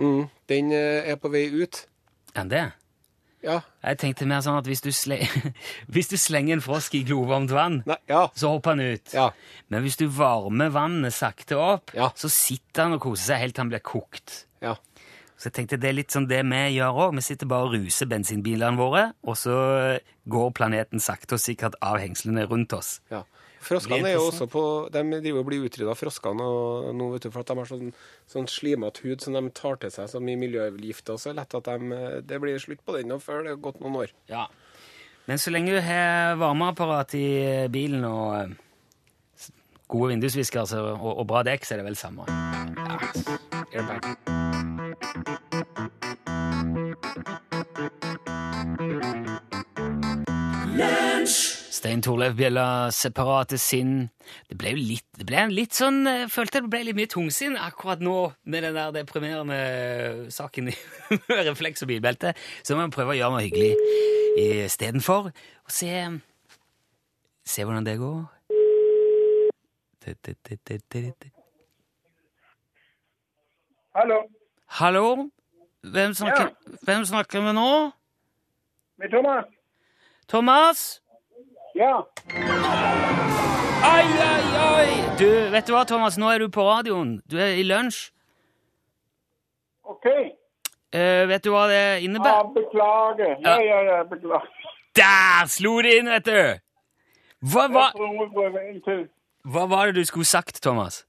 Mm, 0.00 0.24
den 0.48 0.72
eh, 0.72 1.12
er 1.12 1.20
på 1.20 1.28
vei 1.30 1.44
ut. 1.52 1.84
Ja, 2.34 2.42
det? 2.48 2.64
Ja. 3.44 3.58
Jeg 3.84 3.98
tenkte 4.00 4.24
mer 4.26 4.40
sånn 4.40 4.56
at 4.56 4.64
hvis 4.64 4.80
du, 4.80 4.88
hvis 5.92 6.08
du 6.08 6.16
slenger 6.16 6.56
en 6.56 6.64
frosk 6.64 6.94
i 6.96 7.02
glovarmt 7.04 7.52
vann, 7.52 7.82
Nei, 7.84 7.98
ja. 8.08 8.24
så 8.34 8.54
hopper 8.54 8.72
han 8.72 8.80
ut. 8.96 9.12
Ja. 9.12 9.28
Men 9.68 9.84
hvis 9.84 10.00
du 10.00 10.06
varmer 10.08 10.72
vannet 10.72 11.12
sakte 11.12 11.58
opp, 11.60 11.92
Ja. 11.92 12.08
så 12.16 12.30
sitter 12.32 12.86
han 12.88 12.96
og 12.96 13.04
koser 13.04 13.34
seg 13.34 13.42
helt 13.44 13.54
til 13.58 13.66
han 13.66 13.74
blir 13.74 13.84
kokt. 13.84 14.46
Ja. 14.64 14.78
Så 15.36 15.50
jeg 15.50 15.56
tenkte 15.58 15.78
det 15.82 15.90
er 15.90 15.96
litt 15.98 16.14
sånn 16.14 16.28
det 16.30 16.40
vi 16.46 16.62
gjør 16.76 16.98
òg. 17.06 17.14
Vi 17.18 17.24
sitter 17.26 17.50
bare 17.50 17.68
og 17.68 17.74
ruser 17.74 18.08
bensinbilene 18.10 18.78
våre, 18.78 19.06
og 19.26 19.38
så 19.38 19.54
går 20.30 20.52
planeten 20.56 21.02
sakte 21.02 21.36
og 21.36 21.42
sikkert 21.42 21.78
av 21.84 21.98
hengslene 22.02 22.46
rundt 22.50 22.76
oss. 22.76 22.98
ja. 23.12 23.24
Froskene 23.64 24.10
er 24.10 24.18
jo 24.18 24.26
også 24.28 24.46
på 24.50 24.62
De 24.92 25.02
driver 25.14 25.40
og 25.40 25.46
blir 25.48 25.64
utrydda, 25.64 25.94
froskene, 25.96 26.44
og 26.44 26.90
nå, 26.96 27.08
vet 27.14 27.26
du, 27.26 27.30
for 27.32 27.44
at 27.44 27.52
de 27.52 27.56
har 27.60 27.70
sånn, 27.70 27.94
sånn 28.30 28.48
slimete 28.50 29.04
hud 29.04 29.24
som 29.24 29.36
de 29.36 29.42
tar 29.56 29.78
til 29.80 29.94
seg 29.94 30.10
så 30.12 30.20
mye 30.20 30.40
miljøgifter, 30.40 31.16
så 31.20 31.32
er 31.32 31.38
lett 31.40 31.56
at 31.56 31.70
de, 31.70 32.02
det 32.28 32.40
blir 32.42 32.60
slutt 32.60 32.84
på 32.84 32.98
den 32.98 33.16
før 33.22 33.44
det 33.46 33.54
har 33.54 33.62
gått 33.64 33.80
noen 33.80 34.02
år. 34.02 34.12
Ja. 34.28 34.46
Men 35.24 35.40
så 35.40 35.54
lenge 35.54 35.72
du 35.72 35.80
har 35.80 36.36
varmeapparat 36.40 37.16
i 37.16 37.26
bilen 37.72 38.04
og 38.04 38.36
eh, 38.42 39.48
gode 39.88 40.12
vindusviskere 40.12 40.84
og, 40.92 41.10
og 41.14 41.24
bra 41.30 41.44
dekk, 41.48 41.64
så 41.64 41.76
er 41.76 41.82
det 41.82 41.88
vel 41.88 42.00
samme. 42.00 42.28
Ja. 42.28 43.00
Airbag. 43.72 44.73
Stein 51.84 52.00
Torleif 52.00 52.32
Bjella, 52.34 52.90
separate 52.96 53.58
sinn. 53.60 54.06
Det 54.48 54.56
ble 54.56 54.70
jo 54.72 54.78
litt, 54.80 55.04
det 55.18 55.26
ble 55.28 55.42
litt 55.52 55.76
sånn, 55.76 56.06
jeg 56.08 56.30
følte 56.32 56.62
det 56.64 56.70
ble 56.72 56.80
litt 56.88 56.96
mye 56.96 57.10
tungsinn 57.12 57.58
akkurat 57.60 58.00
nå 58.00 58.14
med 58.48 58.64
den 58.64 58.78
der 58.78 58.94
deprimerende 58.94 59.58
saken 60.32 60.70
med 60.70 61.28
refleks 61.50 61.84
og 61.84 61.90
bilbelte. 61.92 62.32
Så 62.64 62.72
må 62.78 62.86
vi 62.86 62.94
prøve 62.96 63.12
å 63.12 63.18
gjøre 63.18 63.36
noe 63.36 63.44
hyggelig 63.44 63.76
istedenfor. 64.64 65.28
Og 65.28 65.76
se, 65.76 65.92
se 67.44 67.68
hvordan 67.68 67.84
det 67.84 67.98
går. 68.00 68.24
Hallo, 73.94 74.18
Hallo? 74.74 75.30
Hvem 75.82 76.14
snakker, 76.14 76.48
hvem 76.82 77.04
snakker 77.04 77.40
vi 77.40 77.52
nå? 77.52 77.90
med 78.96 79.10
Thomas? 79.10 79.44
Thomas? 80.28 81.02
Ja. 81.74 82.02
Ai, 83.84 84.06
ai, 84.30 84.42
ai! 84.64 84.88
Du, 85.18 85.50
vet 85.50 85.66
du 85.68 85.72
hva, 85.76 85.84
Thomas? 85.84 86.18
Nå 86.18 86.26
er 86.30 86.42
du 86.42 86.48
på 86.48 86.66
radioen. 86.66 87.20
Du 87.30 87.38
er 87.38 87.54
i 87.54 87.62
lunsj. 87.62 88.10
OK. 89.84 90.10
Uh, 90.10 91.22
vet 91.30 91.44
du 91.44 91.52
hva 91.54 91.68
det 91.70 91.78
Ja, 91.78 91.96
innebærer? 92.08 92.50
beklager. 92.58 93.38
Ja, 93.46 93.56
ja, 93.62 93.80
ja, 93.92 94.02
beklager. 94.10 94.50
Der 94.98 95.46
slo 95.54 95.78
det 95.86 95.98
inn, 96.00 96.10
vet 96.10 96.26
du! 96.26 96.42
Hva, 97.54 97.70
til. 98.90 99.08
hva 99.44 99.66
var 99.70 99.86
det 99.86 100.02
du 100.02 100.04
skulle 100.04 100.26
sagt, 100.26 100.62
Thomas? 100.62 101.04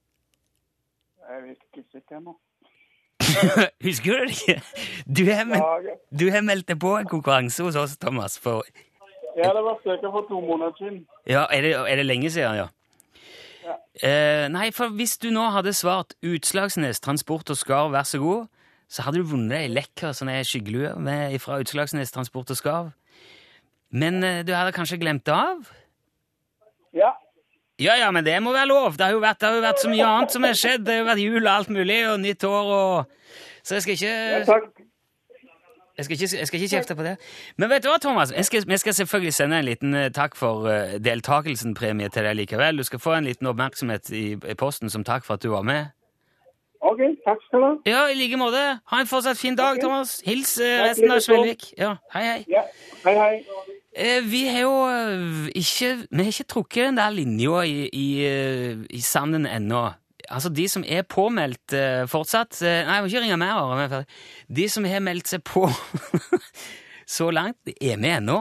Jeg 1.29 1.43
vet 1.43 1.57
ikke 1.57 1.87
sikkert 1.91 2.21
nå. 2.21 2.37
Husker 3.87 4.11
du 4.11 4.25
det 4.25 4.35
ikke? 4.35 4.55
Du 5.17 5.23
har, 5.31 5.45
meld, 5.49 5.91
du 6.19 6.25
har 6.33 6.43
meldt 6.45 6.67
deg 6.71 6.79
på 6.81 6.95
en 6.99 7.09
konkurranse 7.09 7.63
hos 7.63 7.77
oss, 7.79 7.97
Thomas. 8.01 8.37
For, 8.41 8.65
ja, 9.37 9.51
det 9.55 9.63
var 9.65 9.79
ca. 9.83 10.09
for 10.09 10.27
to 10.29 10.41
måneder 10.41 10.75
siden. 10.79 11.05
ja, 11.27 11.45
er 11.51 11.61
det, 11.61 11.75
er 11.75 11.95
det 12.01 12.05
lenge 12.05 12.31
siden, 12.31 12.55
ja? 12.63 12.67
Ja. 13.65 13.77
Eh, 14.07 14.45
nei, 14.53 14.69
for 14.75 14.93
hvis 14.93 15.17
du 15.17 15.31
nå 15.33 15.47
hadde 15.55 15.73
svart 15.73 16.13
Utslagsnes 16.25 17.01
Transport 17.01 17.49
og 17.49 17.57
Skarv, 17.57 17.91
vær 17.95 18.05
så 18.05 18.21
god, 18.21 18.45
så 18.89 19.01
hadde 19.01 19.23
du 19.23 19.31
vunnet 19.31 19.57
ei 19.63 19.71
lekker 19.71 20.13
sånn 20.13 20.29
skyggelue 20.45 20.93
fra 21.41 21.57
Utslagsnes 21.63 22.13
Transport 22.13 22.53
og 22.53 22.59
Skarv. 22.59 22.93
Men 23.95 24.21
eh, 24.23 24.43
du 24.45 24.53
hadde 24.53 24.75
kanskje 24.75 24.99
glemt 25.01 25.25
det 25.25 25.33
av? 25.33 25.71
Ja. 26.95 27.15
Ja, 27.79 27.97
ja, 27.99 28.11
men 28.11 28.23
det 28.23 28.37
må 28.43 28.53
være 28.55 28.69
lov. 28.71 28.95
Det 28.95 29.03
har 29.03 29.11
jo 29.11 29.19
vært, 29.19 29.41
det 29.41 29.49
har 29.49 29.55
jo 29.57 29.63
vært 29.65 29.81
så 29.83 29.91
mye 29.91 30.07
annet 30.07 30.31
som 30.31 30.47
har 30.47 30.55
skjedd. 30.55 30.85
Det 30.87 30.93
har 30.93 31.01
jo 31.01 31.07
vært 31.09 31.23
jul 31.25 31.41
og 31.41 31.51
alt 31.51 31.71
mulig, 31.75 32.01
og 32.07 32.19
nytt 32.23 32.43
år 32.47 32.73
og 32.79 33.05
Så 33.65 33.75
jeg 33.75 33.81
skal 33.81 33.97
ja, 33.97 34.13
ikke 34.39 34.45
takk. 34.45 34.85
Jeg 35.97 36.05
skal, 36.05 36.13
ikke, 36.13 36.37
jeg 36.37 36.47
skal 36.47 36.59
ikke 36.59 36.75
kjefte 36.75 36.95
på 36.95 37.03
det. 37.03 37.13
Men 37.57 37.69
vet 37.71 37.83
du 37.83 37.87
hva, 37.87 37.97
Thomas? 38.03 38.31
Jeg 38.35 38.45
skal, 38.45 38.63
jeg 38.67 38.79
skal 38.79 38.93
selvfølgelig 38.93 39.33
sende 39.33 39.59
en 39.59 39.65
liten 39.65 39.93
eh, 39.95 40.09
takk 40.11 40.35
for 40.35 40.67
uh, 40.67 40.97
deltakelsen-premie 40.99 42.09
til 42.11 42.27
deg 42.27 42.35
likevel. 42.35 42.77
Du 42.77 42.83
skal 42.83 42.99
få 42.99 43.13
en 43.15 43.29
liten 43.29 43.47
oppmerksomhet 43.47 44.11
i, 44.11 44.25
i 44.35 44.55
posten 44.59 44.91
som 44.91 45.07
takk 45.07 45.23
for 45.23 45.39
at 45.39 45.43
du 45.43 45.53
var 45.53 45.63
med. 45.63 45.95
Ok, 46.83 46.99
takk 47.23 47.39
skal 47.47 47.63
du 47.63 47.65
ha. 47.65 47.71
Ja, 47.87 48.03
i 48.11 48.19
like 48.19 48.37
måte. 48.37 48.65
Ha 48.91 48.99
en 49.01 49.07
fortsatt 49.07 49.39
fin 49.39 49.55
dag, 49.55 49.79
okay. 49.79 49.87
Thomas. 49.87 50.19
Hils 50.27 50.57
eh, 50.59 50.83
resten 50.83 51.11
av. 51.11 51.23
Svelvik. 51.23 51.71
Ja, 51.79 51.95
hei, 52.13 52.27
hei. 52.27 52.37
Ja, 52.51 52.67
hei, 53.07 53.15
hei. 53.15 53.74
Eh, 53.95 54.23
vi 54.27 54.41
har 54.51 54.65
jo 54.65 54.73
eh, 54.91 55.51
ikke 55.55 55.91
Vi 56.09 56.23
har 56.23 56.33
ikke 56.33 56.51
trukket 56.51 56.89
den 56.89 56.97
der 56.99 57.13
linja 57.15 57.61
i, 57.63 57.85
i, 57.87 58.07
eh, 58.27 58.81
i 58.91 58.99
sanden 59.01 59.47
ennå. 59.47 59.87
Altså, 60.27 60.49
de 60.49 60.65
som 60.67 60.83
er 60.83 61.05
påmeldt 61.07 61.75
fortsatt 62.09 62.57
Nei, 62.65 62.95
jeg 62.97 63.03
må 63.03 63.09
ikke 63.11 63.21
ringe 63.21 63.37
mer. 63.37 64.05
De 64.49 64.65
som 64.73 64.87
har 64.89 65.03
meldt 65.05 65.29
seg 65.29 65.43
på 65.45 65.67
så 67.17 67.29
langt, 67.29 67.61
er 67.77 67.99
med 68.01 68.17
ennå. 68.23 68.39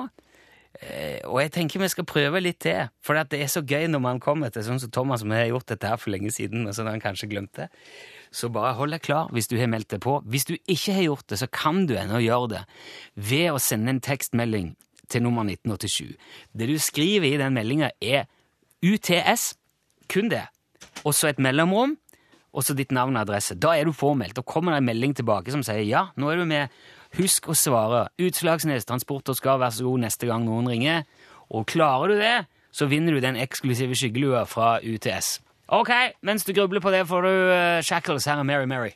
Og 1.29 1.37
jeg 1.43 1.53
tenker 1.53 1.83
vi 1.83 1.91
skal 1.93 2.07
prøve 2.09 2.41
litt 2.41 2.59
til, 2.65 2.89
for 3.05 3.21
det 3.29 3.37
er 3.37 3.53
så 3.53 3.61
gøy 3.61 3.85
når 3.93 4.01
man 4.01 4.21
kommer 4.21 4.51
til 4.53 4.65
sånn 4.65 4.81
som 4.81 4.91
Thomas, 4.93 5.21
som 5.21 5.33
har 5.37 5.45
gjort 5.47 5.69
dette 5.71 5.91
her 5.93 6.01
for 6.01 6.13
lenge 6.13 6.33
siden, 6.33 6.65
og 6.67 6.75
så 6.75 6.87
han 6.89 7.05
kanskje 7.05 7.29
glemte. 7.31 7.69
Så 8.33 8.49
bare 8.53 8.75
hold 8.81 8.97
deg 8.97 9.05
klar 9.05 9.29
hvis 9.37 9.49
du 9.53 9.59
har 9.61 9.69
meldt 9.71 9.93
deg 9.93 10.03
på. 10.05 10.17
Hvis 10.25 10.49
du 10.49 10.57
ikke 10.57 10.97
har 10.97 11.07
gjort 11.07 11.29
det, 11.29 11.39
så 11.45 11.51
kan 11.53 11.85
du 11.85 11.95
ennå 12.01 12.25
gjøre 12.25 12.51
det 12.57 12.65
ved 13.29 13.53
å 13.53 13.61
sende 13.61 13.93
en 13.93 14.03
tekstmelding 14.05 14.73
til 15.11 15.23
nummer 15.23 15.45
1987. 15.47 16.15
Det 16.53 16.69
du 16.69 16.79
skriver 16.79 17.29
i 17.29 17.41
den 17.41 17.55
meldinga, 17.55 17.91
er 18.01 18.27
UTS, 18.85 19.55
kun 20.13 20.29
det, 20.33 20.47
og 21.05 21.15
så 21.15 21.31
et 21.31 21.39
mellomrom, 21.43 21.97
og 22.55 22.63
så 22.63 22.75
ditt 22.77 22.93
navn 22.95 23.17
og 23.17 23.25
adresse. 23.25 23.57
Da 23.59 23.75
er 23.75 23.85
du 23.85 23.93
påmeldt. 23.93 24.39
og 24.39 24.47
kommer 24.47 24.73
det 24.73 24.79
en 24.79 24.91
melding 24.91 25.17
tilbake 25.17 25.51
som 25.51 25.63
sier 25.67 25.83
ja, 25.83 26.07
nå 26.17 26.31
er 26.31 26.37
du 26.37 26.45
med. 26.45 26.69
Husk 27.19 27.49
å 27.49 27.55
svare. 27.55 28.09
Utslagsnes 28.19 28.87
Transport 28.87 29.29
og 29.29 29.37
skal 29.37 29.61
være 29.61 29.73
så 29.73 29.87
god 29.87 30.05
neste 30.07 30.27
gang 30.27 30.45
noen 30.47 30.69
ringer. 30.71 31.03
Og 31.51 31.67
klarer 31.67 32.15
du 32.15 32.19
det, 32.19 32.47
så 32.75 32.87
vinner 32.91 33.15
du 33.15 33.21
den 33.23 33.37
eksklusive 33.37 33.95
skyggelua 33.95 34.45
fra 34.51 34.79
UTS. 34.83 35.41
Ok, 35.75 35.91
mens 36.23 36.45
du 36.45 36.53
grubler 36.53 36.83
på 36.83 36.91
det, 36.91 37.07
får 37.09 37.23
du 37.23 37.31
eh, 37.31 37.83
Shackles 37.83 38.27
her 38.27 38.43
av 38.43 38.47
Mary 38.47 38.67
Mary. 38.67 38.95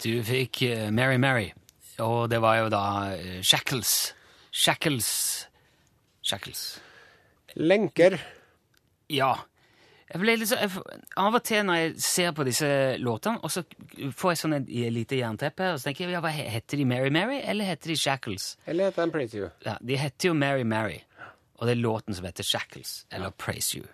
Du 0.00 0.22
fikk 0.24 0.62
eh, 0.64 0.88
Mary 0.90 1.18
Mary, 1.20 1.50
og 2.00 2.30
det 2.32 2.40
var 2.40 2.62
jo 2.62 2.72
da 2.72 2.84
eh, 3.12 3.40
Shackles. 3.44 4.14
Shackles 4.50 5.10
Shackles. 6.24 6.80
Lenker. 7.54 8.16
Ja. 9.08 9.34
Jeg 10.10 10.38
jeg, 10.50 10.70
av 11.22 11.36
og 11.36 11.42
til 11.46 11.62
når 11.68 11.76
jeg 11.76 11.92
ser 12.02 12.32
på 12.34 12.44
disse 12.48 12.66
låtene, 12.98 13.38
og 13.44 13.52
så 13.52 13.62
får 14.16 14.32
jeg 14.32 14.40
sånn 14.40 14.56
et 14.56 14.72
lite 14.90 15.20
jernteppe, 15.20 15.68
og 15.70 15.78
så 15.78 15.90
tenker 15.90 16.06
jeg, 16.06 16.16
ja, 16.16 16.22
hva 16.24 16.32
heter 16.34 16.80
de 16.80 16.86
Mary 16.88 17.12
Mary, 17.14 17.38
eller 17.44 17.68
heter 17.68 17.92
de 17.92 17.98
Shackles? 18.00 18.56
Eller 18.66 18.90
heter 18.90 19.06
de 19.06 19.14
Praise 19.14 19.38
You? 19.38 19.52
Ja, 19.68 19.76
de 19.78 20.00
heter 20.00 20.32
jo 20.32 20.34
Mary 20.34 20.66
Mary, 20.66 20.98
og 21.60 21.68
det 21.68 21.76
er 21.76 21.82
låten 21.84 22.16
som 22.16 22.26
heter 22.26 22.46
Shackles, 22.46 23.04
eller 23.12 23.30
Praise 23.38 23.78
You. 23.78 23.86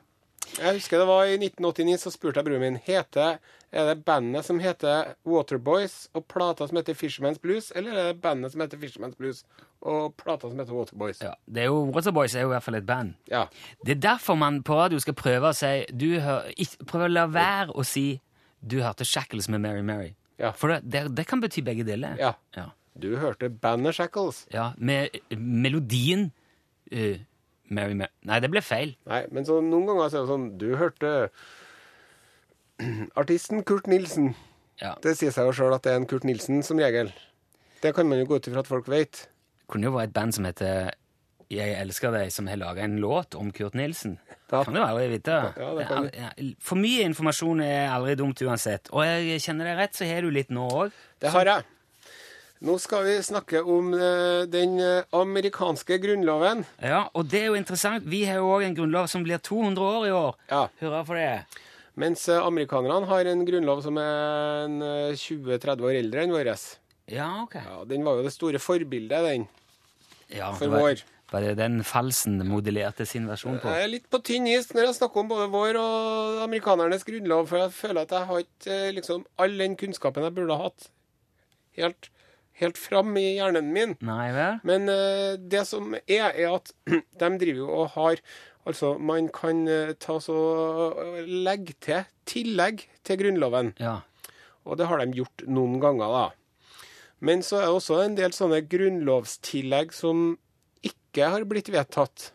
Jeg 0.57 0.79
husker 0.79 1.03
det 1.03 1.11
var 1.11 1.29
i 1.29 1.37
1989, 1.37 2.01
så 2.01 2.15
spurte 2.15 2.41
jeg 2.41 2.49
broren 2.49 2.65
min 2.65 2.81
heter, 2.87 3.37
er 3.73 3.89
det 3.91 4.05
bandet 4.07 4.47
som 4.47 4.61
heter 4.63 5.15
Waterboys 5.27 6.09
og 6.15 6.27
plata 6.31 6.67
som 6.69 6.79
heter 6.79 6.95
Fisherman's 6.95 7.41
Blues, 7.43 7.73
eller 7.77 7.93
er 7.93 8.13
det 8.13 8.21
bandet 8.23 8.53
som 8.53 8.63
heter 8.63 8.79
Fisherman's 8.81 9.17
Blues 9.19 9.43
og 9.81 10.15
plata 10.17 10.49
som 10.49 10.59
heter 10.59 10.77
Waterboys? 10.77 11.21
Ja, 11.23 11.35
det 11.47 11.65
er 11.65 11.73
jo, 11.73 11.83
Waterboys 11.95 12.35
er 12.35 12.47
jo 12.47 12.53
i 12.53 12.55
hvert 12.55 12.67
fall 12.67 12.79
et 12.79 12.87
band. 12.87 13.17
Ja. 13.31 13.47
Det 13.85 13.97
er 13.97 14.01
derfor 14.09 14.39
man 14.39 14.63
på 14.63 14.79
radio 14.79 15.01
skal 15.03 15.17
prøve 15.19 15.51
å 15.51 15.57
si 15.57 15.73
du 15.93 16.09
hør, 16.23 16.49
Prøve 16.87 17.11
å 17.11 17.13
la 17.13 17.27
være 17.27 17.75
å 17.75 17.85
si 17.87 18.21
du 18.63 18.81
hørte 18.83 19.05
Shackles 19.05 19.51
med 19.53 19.61
Mary 19.61 19.83
Mary. 19.83 20.15
Ja. 20.39 20.53
For 20.57 20.73
det, 20.73 20.81
det, 20.93 21.07
det 21.17 21.27
kan 21.29 21.41
bety 21.43 21.63
begge 21.65 21.85
deler. 21.87 22.17
Ja. 22.21 22.35
Ja, 22.57 22.71
Du 22.97 23.17
hørte 23.21 23.51
bandet 23.51 23.95
Shackles. 23.99 24.47
Ja, 24.53 24.71
med 24.79 25.11
eh, 25.13 25.37
melodien 25.39 26.31
uh, 26.93 27.19
Mary 27.69 27.95
Mary 27.95 28.11
Nei, 28.25 28.41
det 28.41 28.51
ble 28.53 28.63
feil. 28.65 28.95
Nei, 29.09 29.25
men 29.33 29.47
så 29.49 29.61
noen 29.61 29.89
ganger 29.91 30.11
så 30.11 30.21
er 30.21 30.25
det 30.25 30.31
sånn 30.33 30.47
Du 30.61 30.69
hørte 30.81 31.13
artisten 33.21 33.65
Kurt 33.67 33.87
Nilsen. 33.91 34.35
Ja. 34.83 34.95
Det 35.03 35.17
sier 35.17 35.33
seg 35.33 35.49
jo 35.49 35.55
sjøl 35.57 35.75
at 35.77 35.87
det 35.87 35.95
er 35.95 36.03
en 36.03 36.09
Kurt 36.09 36.27
Nilsen, 36.29 36.63
som 36.67 36.81
regel. 36.81 37.13
Det 37.83 37.95
kan 37.97 38.09
man 38.09 38.21
jo 38.21 38.29
gå 38.29 38.39
ut 38.41 38.49
ifra 38.49 38.63
at 38.65 38.69
folk 38.71 38.89
vet. 38.93 39.27
Det 39.27 39.69
Kunne 39.73 39.89
jo 39.89 39.97
være 39.97 40.11
et 40.11 40.15
band 40.15 40.35
som 40.37 40.47
heter 40.47 40.93
Jeg 41.51 41.77
elsker 41.81 42.11
deg, 42.15 42.33
som 42.35 42.49
har 42.51 42.59
laga 42.59 42.83
en 42.85 42.99
låt 43.03 43.35
om 43.39 43.53
Kurt 43.53 43.75
Nilsen. 43.79 44.19
Ja. 44.47 44.61
Kan 44.63 44.77
du 44.77 44.79
aldri 44.79 45.09
vite. 45.11 45.37
Ja, 45.59 45.73
det 45.75 45.85
kan 45.91 46.05
For 46.63 46.79
mye 46.79 47.03
informasjon 47.09 47.65
er 47.65 47.89
aldri 47.91 48.13
dumt 48.15 48.39
uansett. 48.47 48.87
Og 48.95 49.03
jeg 49.03 49.41
kjenner 49.43 49.67
deg 49.67 49.81
rett, 49.81 49.97
så 49.99 50.07
har 50.07 50.23
du 50.23 50.31
litt 50.31 50.53
nå 50.55 50.69
òg. 50.71 50.93
Det 51.19 51.33
har 51.35 51.51
jeg. 51.51 51.65
Nå 52.63 52.77
skal 52.79 53.03
vi 53.09 53.17
snakke 53.27 53.65
om 53.67 53.91
eh, 53.99 54.45
den 54.49 54.79
eh, 54.79 55.03
amerikanske 55.19 55.99
grunnloven. 56.01 56.63
Ja, 56.79 57.09
og 57.11 57.27
det 57.33 57.43
er 57.43 57.51
jo 57.51 57.59
interessant. 57.59 58.07
Vi 58.07 58.23
har 58.25 58.39
jo 58.39 58.53
òg 58.55 58.69
en 58.69 58.79
grunnlov 58.79 59.11
som 59.11 59.27
blir 59.27 59.43
200 59.43 59.83
år 59.83 60.07
i 60.07 60.15
år. 60.15 60.39
Ja. 60.55 60.63
Hurra 60.79 61.03
for 61.11 61.19
det. 61.19 61.66
Mens 61.97 62.27
eh, 62.29 62.45
amerikanerne 62.45 63.09
har 63.09 63.29
en 63.31 63.45
grunnlov 63.49 63.83
som 63.85 63.97
er 64.01 64.73
eh, 64.85 65.17
20-30 65.17 65.87
år 65.89 66.01
eldre 66.03 66.25
enn 66.27 66.35
vår. 66.35 66.53
Ja, 67.09 67.29
ok. 67.45 67.57
Ja, 67.57 67.83
den 67.89 68.05
var 68.05 68.19
jo 68.19 68.27
det 68.27 68.35
store 68.35 68.61
forbildet, 68.61 69.25
den. 69.25 69.47
Ja, 70.35 70.51
For 70.59 70.69
var, 70.69 70.83
vår. 70.83 71.05
Var 71.31 71.43
det 71.43 71.55
den 71.59 71.81
falsen 71.87 72.39
modellerte 72.47 73.07
sin 73.09 73.25
versjon 73.31 73.57
på? 73.63 73.71
Jeg 73.73 73.87
er 73.87 73.91
litt 73.91 74.11
på 74.13 74.21
tynn 74.27 74.47
is 74.51 74.69
når 74.75 74.91
jeg 74.91 74.99
snakker 75.01 75.23
om 75.23 75.31
både 75.31 75.47
vår 75.55 75.79
og 75.81 76.43
amerikanernes 76.45 77.07
grunnlov, 77.07 77.49
for 77.51 77.65
jeg 77.65 77.75
føler 77.79 78.03
at 78.05 78.13
jeg 78.15 78.29
har 78.29 78.45
ikke 78.45 78.77
eh, 78.77 78.93
liksom 78.99 79.25
all 79.43 79.57
den 79.63 79.79
kunnskapen 79.81 80.27
jeg 80.27 80.37
burde 80.37 80.59
ha 80.59 80.69
hatt, 80.69 80.91
helt, 81.81 82.11
helt 82.61 82.79
fram 82.81 83.17
i 83.19 83.25
hjernen 83.39 83.73
min. 83.73 83.97
Nei 84.05 84.29
vel? 84.37 84.61
Men 84.69 84.87
uh, 84.93 85.35
det 85.41 85.65
som 85.69 85.97
er, 85.97 86.29
er 86.31 86.53
at 86.53 86.71
de 87.23 87.33
driver 87.41 87.65
jo 87.65 87.73
og 87.81 87.91
har 87.97 88.23
Altså, 88.67 88.97
man 88.99 89.29
kan 89.31 89.67
eh, 89.71 89.95
ta 90.03 90.19
så 90.23 90.37
eh, 90.99 91.23
legge 91.47 91.77
til 91.83 92.03
tillegg 92.27 92.83
til 93.07 93.21
Grunnloven. 93.21 93.73
Ja. 93.79 94.01
Og 94.67 94.81
det 94.81 94.89
har 94.91 94.99
de 94.99 95.21
gjort 95.21 95.45
noen 95.47 95.79
ganger, 95.83 96.11
da. 96.11 96.27
Men 97.23 97.45
så 97.47 97.61
er 97.61 97.69
det 97.69 97.77
også 97.79 98.01
en 98.03 98.17
del 98.19 98.35
sånne 98.37 98.59
grunnlovstillegg 98.69 99.95
som 99.97 100.35
ikke 100.85 101.31
har 101.33 101.47
blitt 101.49 101.71
vedtatt. 101.73 102.31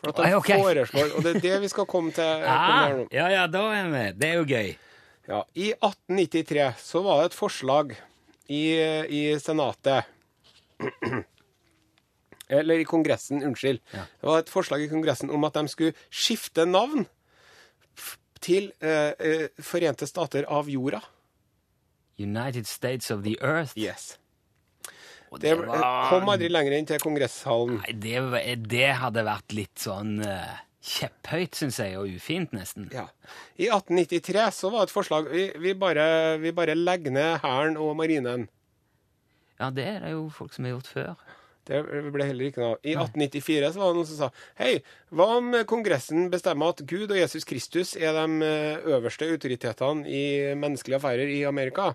For 0.00 0.10
at 0.10 0.18
de 0.18 0.26
Oi, 0.26 0.34
okay. 0.36 0.60
foreslår 0.64 1.14
Og 1.16 1.24
det 1.24 1.32
er 1.36 1.42
det 1.44 1.56
vi 1.64 1.70
skal 1.72 1.88
komme 1.88 2.12
til. 2.16 2.44
komme 2.44 3.06
ja, 3.14 3.30
ja, 3.32 3.46
da 3.48 3.64
er 3.78 3.90
vi. 3.94 4.04
Det 4.18 4.28
er 4.28 4.38
jo 4.40 4.46
gøy. 4.50 4.70
Ja, 5.30 5.42
I 5.54 5.70
1893 5.78 6.70
så 6.82 7.04
var 7.06 7.20
det 7.20 7.30
et 7.30 7.38
forslag 7.38 7.92
i, 8.50 8.64
i 9.06 9.22
Senatet 9.38 10.08
Eller 12.50 12.82
i 12.82 12.86
Kongressen, 12.88 13.44
unnskyld. 13.46 13.78
Ja. 13.94 14.04
Det 14.20 14.28
var 14.28 14.42
et 14.42 14.52
forslag 14.52 14.82
i 14.82 14.90
Kongressen 14.90 15.30
om 15.30 15.46
at 15.46 15.54
de 15.54 15.70
skulle 15.70 15.94
skifte 16.10 16.66
navn 16.66 17.06
til 18.40 18.72
eh, 18.82 19.12
eh, 19.20 19.46
Forente 19.62 20.08
stater 20.08 20.48
av 20.48 20.70
jorda. 20.70 21.02
United 22.20 22.66
States 22.66 23.10
of 23.10 23.22
the 23.24 23.36
Earth. 23.40 23.76
Yes. 23.78 24.16
Og 25.30 25.38
Det 25.40 25.54
kom 25.54 26.26
aldri 26.28 26.50
lenger 26.50 26.74
inn 26.74 26.88
til 26.88 26.98
kongresshallen. 27.00 27.78
Nei, 27.84 27.94
det, 28.02 28.56
det 28.68 28.88
hadde 28.98 29.22
vært 29.24 29.54
litt 29.54 29.78
sånn 29.78 30.18
uh, 30.26 30.58
kjepphøyt, 30.82 31.54
syns 31.54 31.78
jeg, 31.78 31.94
og 32.00 32.10
ufint, 32.10 32.54
nesten. 32.56 32.88
Ja. 32.92 33.06
I 33.54 33.68
1893 33.70 34.48
så 34.58 34.72
var 34.74 34.82
det 34.82 34.90
et 34.90 34.96
forslag 34.96 35.30
Vi, 35.30 35.44
vi, 35.62 35.76
bare, 35.78 36.38
vi 36.42 36.50
bare 36.56 36.74
legger 36.74 37.14
ned 37.14 37.44
Hæren 37.44 37.78
og 37.80 37.94
Marinen. 38.00 38.48
Ja, 39.60 39.70
det 39.70 39.86
er 39.86 40.00
det 40.02 40.14
jo 40.16 40.26
folk 40.34 40.56
som 40.56 40.66
har 40.66 40.74
gjort 40.74 40.90
før. 40.90 41.30
Det 41.70 41.80
ble 42.10 42.24
heller 42.26 42.48
ikke 42.50 42.62
noe 42.62 42.72
av. 42.74 42.78
I 42.82 42.96
1894 42.96 43.68
så 43.76 43.78
var 43.78 43.92
det 43.92 43.98
noen 44.00 44.08
som 44.08 44.18
sa 44.24 44.28
Hei, 44.58 44.72
hva 45.14 45.26
om 45.38 45.52
Kongressen 45.70 46.24
bestemmer 46.32 46.72
at 46.74 46.82
Gud 46.90 47.12
og 47.12 47.18
Jesus 47.20 47.46
Kristus 47.46 47.92
er 47.94 48.16
de 48.16 48.46
eh, 48.46 48.88
øverste 48.90 49.28
autoritetene 49.30 50.02
i 50.10 50.22
menneskelige 50.58 50.98
affærer 50.98 51.30
i 51.30 51.44
Amerika? 51.46 51.92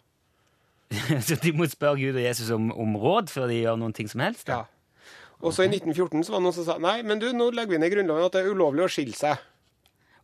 Så 1.27 1.35
de 1.41 1.51
må 1.57 1.67
spørre 1.67 1.99
Gud 1.99 2.15
og 2.15 2.23
Jesus 2.23 2.53
om, 2.55 2.69
om 2.71 2.95
råd 3.01 3.33
før 3.33 3.51
de 3.51 3.59
gjør 3.65 3.81
noen 3.81 3.95
ting 3.97 4.07
som 4.11 4.23
helst? 4.23 4.47
da? 4.47 4.61
Ja. 4.63 4.71
Og 5.43 5.51
så 5.51 5.65
i 5.65 5.67
1914 5.67 6.23
så 6.23 6.31
var 6.31 6.39
det 6.39 6.45
noen 6.47 6.55
som 6.55 6.65
sa 6.69 6.77
Nei, 6.79 6.95
men 7.03 7.19
du, 7.19 7.27
nå 7.35 7.49
legger 7.51 7.73
vi 7.73 7.77
inn 7.77 7.85
i 7.85 7.91
Grunnloven 7.91 8.23
at 8.29 8.37
det 8.37 8.45
er 8.45 8.53
ulovlig 8.55 8.85
å 8.85 8.89
skille 8.89 9.17
seg. 9.17 9.41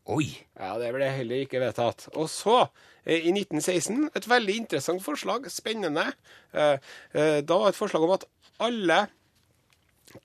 Oi! 0.09 0.29
Ja, 0.55 0.77
det 0.81 0.93
ble 0.95 1.09
heller 1.11 1.43
ikke 1.43 1.59
vedtatt. 1.61 2.07
Og 2.15 2.29
så, 2.31 2.61
eh, 3.03 3.27
i 3.27 3.33
1916, 3.35 4.07
et 4.17 4.29
veldig 4.31 4.55
interessant 4.63 5.03
forslag, 5.03 5.45
spennende. 5.51 6.07
Eh, 6.55 6.77
Da 7.11 7.57
var 7.59 7.69
et 7.69 7.77
forslag 7.77 8.07
om 8.07 8.15
at 8.15 8.25
alle 8.63 9.03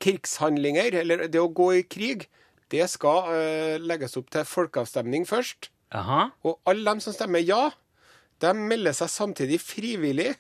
krigshandlinger, 0.03 0.95
eller 1.03 1.27
det 1.31 1.41
å 1.43 1.51
gå 1.53 1.71
i 1.79 1.85
krig, 1.87 2.27
det 2.73 2.89
skal 2.91 3.31
eh, 3.35 3.77
legges 3.83 4.17
opp 4.19 4.31
til 4.35 4.47
folkeavstemning 4.49 5.27
først. 5.29 5.71
Aha. 5.95 6.27
Og 6.47 6.59
alle 6.67 6.83
dem 6.89 7.03
som 7.05 7.15
stemmer 7.15 7.45
ja, 7.47 7.71
de 8.43 8.53
melder 8.59 8.97
seg 8.97 9.09
samtidig 9.13 9.61
frivillig 9.63 10.33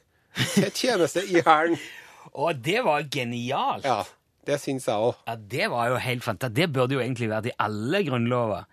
til 0.56 0.70
tjeneste 0.74 1.22
i 1.30 1.40
Hæren. 1.46 1.78
Å, 2.36 2.50
det 2.52 2.82
var 2.84 3.06
genialt! 3.08 3.86
Ja, 3.86 4.02
det 4.46 4.58
syns 4.60 4.84
jeg 4.90 5.00
òg. 5.00 5.14
Ja, 5.26 5.36
Det 5.38 5.68
var 5.72 5.88
jo 5.88 6.00
helt 6.02 6.26
fantastisk. 6.26 6.58
Det 6.58 6.66
burde 6.74 6.98
jo 6.98 7.00
egentlig 7.00 7.30
vært 7.30 7.48
i 7.48 7.54
alle 7.62 8.02
grunnlover. 8.04 8.66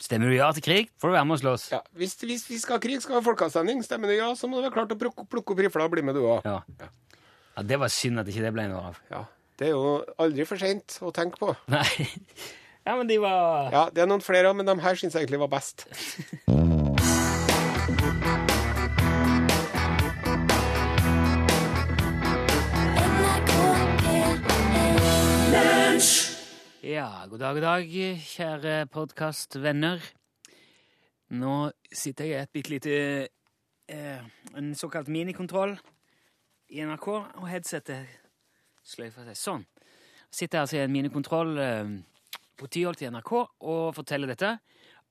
Stemmer 0.00 0.32
du 0.32 0.36
ja 0.38 0.48
til 0.56 0.64
krig, 0.64 0.88
får 1.02 1.12
du 1.12 1.16
være 1.18 1.28
med 1.28 1.36
og 1.36 1.42
slåss. 1.42 1.66
Ja, 1.74 1.82
hvis, 1.98 2.16
hvis 2.22 2.46
vi 2.48 2.58
skal 2.62 2.78
ha 2.78 2.82
krig, 2.82 3.02
skal 3.04 3.16
vi 3.16 3.20
ha 3.20 3.26
folkeavstemning. 3.26 3.84
Stemmer 3.84 4.08
du 4.10 4.16
ja, 4.16 4.30
så 4.38 4.48
må 4.48 4.58
du 4.58 4.64
være 4.64 4.74
klar 4.78 4.88
til 4.88 4.96
å 4.96 5.02
plukke, 5.02 5.26
plukke 5.34 5.54
opp 5.54 5.62
rifla 5.66 5.90
og 5.90 5.92
bli 5.98 6.06
med, 6.08 6.16
du 6.16 6.24
òg. 6.24 6.48
Ja. 6.48 6.62
ja, 6.80 7.66
Det 7.74 7.78
var 7.82 7.92
synd 7.92 8.22
at 8.22 8.32
ikke 8.32 8.46
det 8.46 8.54
ble 8.56 8.66
noe 8.72 8.88
av. 8.94 9.02
Ja. 9.12 9.22
Det 9.58 9.68
er 9.68 9.74
jo 9.76 10.00
aldri 10.22 10.46
for 10.48 10.60
seint 10.60 10.98
å 11.04 11.12
tenke 11.14 11.40
på. 11.40 11.52
Nei. 11.74 12.08
Ja, 12.82 12.96
men 12.98 13.06
de 13.06 13.18
var 13.22 13.70
Ja, 13.70 13.84
det 13.94 14.02
er 14.02 14.08
noen 14.10 14.24
flere, 14.24 14.50
men 14.56 14.66
de 14.66 14.74
her 14.82 14.98
syns 14.98 15.14
jeg 15.14 15.26
egentlig 15.26 15.42
var 15.44 15.52
best. 15.52 15.86
Ja, 26.82 27.06
god 27.30 27.38
dag, 27.38 27.54
god 27.54 27.62
dag, 27.62 27.92
kjære 28.26 28.74
podkastvenner. 28.90 30.02
Nå 31.38 31.70
sitter 31.94 32.26
jeg 32.26 32.34
i 32.34 32.42
et 32.42 32.52
bitte 32.52 32.72
lite 32.74 32.96
eh, 33.88 34.24
En 34.58 34.74
såkalt 34.76 35.08
minikontroll 35.08 35.76
i 36.68 36.82
NRK, 36.84 37.06
og 37.08 37.46
headsetet 37.48 38.21
sløyfer 38.86 39.28
seg 39.28 39.38
sånn. 39.38 39.66
Jeg 40.32 40.38
sitter 40.42 40.62
altså 40.62 40.78
i 40.78 40.84
en 40.84 40.94
minikontroll 40.94 41.58
eh, 41.60 41.96
på 42.58 42.68
Tyholt 42.72 43.02
i 43.02 43.10
NRK 43.12 43.32
og 43.42 43.84
forteller 43.96 44.32
dette. 44.32 44.54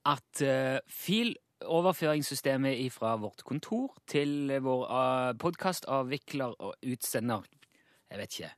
At 0.10 0.42
eh, 0.46 0.80
filoverføringssystemet 0.90 2.82
fra 2.94 3.14
vårt 3.22 3.44
kontor 3.46 3.94
til 4.10 4.50
vår 4.66 4.88
uh, 4.90 5.34
podkastavvikler 5.38 6.58
og 6.58 6.74
utsender 6.82 7.46
Jeg 8.10 8.18
vet 8.18 8.40
ikke 8.40 8.56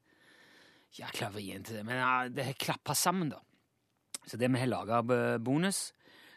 jækla 0.99 1.29
vrient 1.33 1.67
til 1.67 1.79
det, 1.79 1.85
men 1.87 2.33
det 2.33 2.45
har 2.47 2.59
klappa 2.59 2.95
sammen, 2.97 3.31
da. 3.33 3.41
Så 4.27 4.37
det 4.37 4.49
vi 4.51 4.61
har 4.61 4.71
laga 4.71 5.01
eh, 5.13 5.37
bonus, 5.37 5.91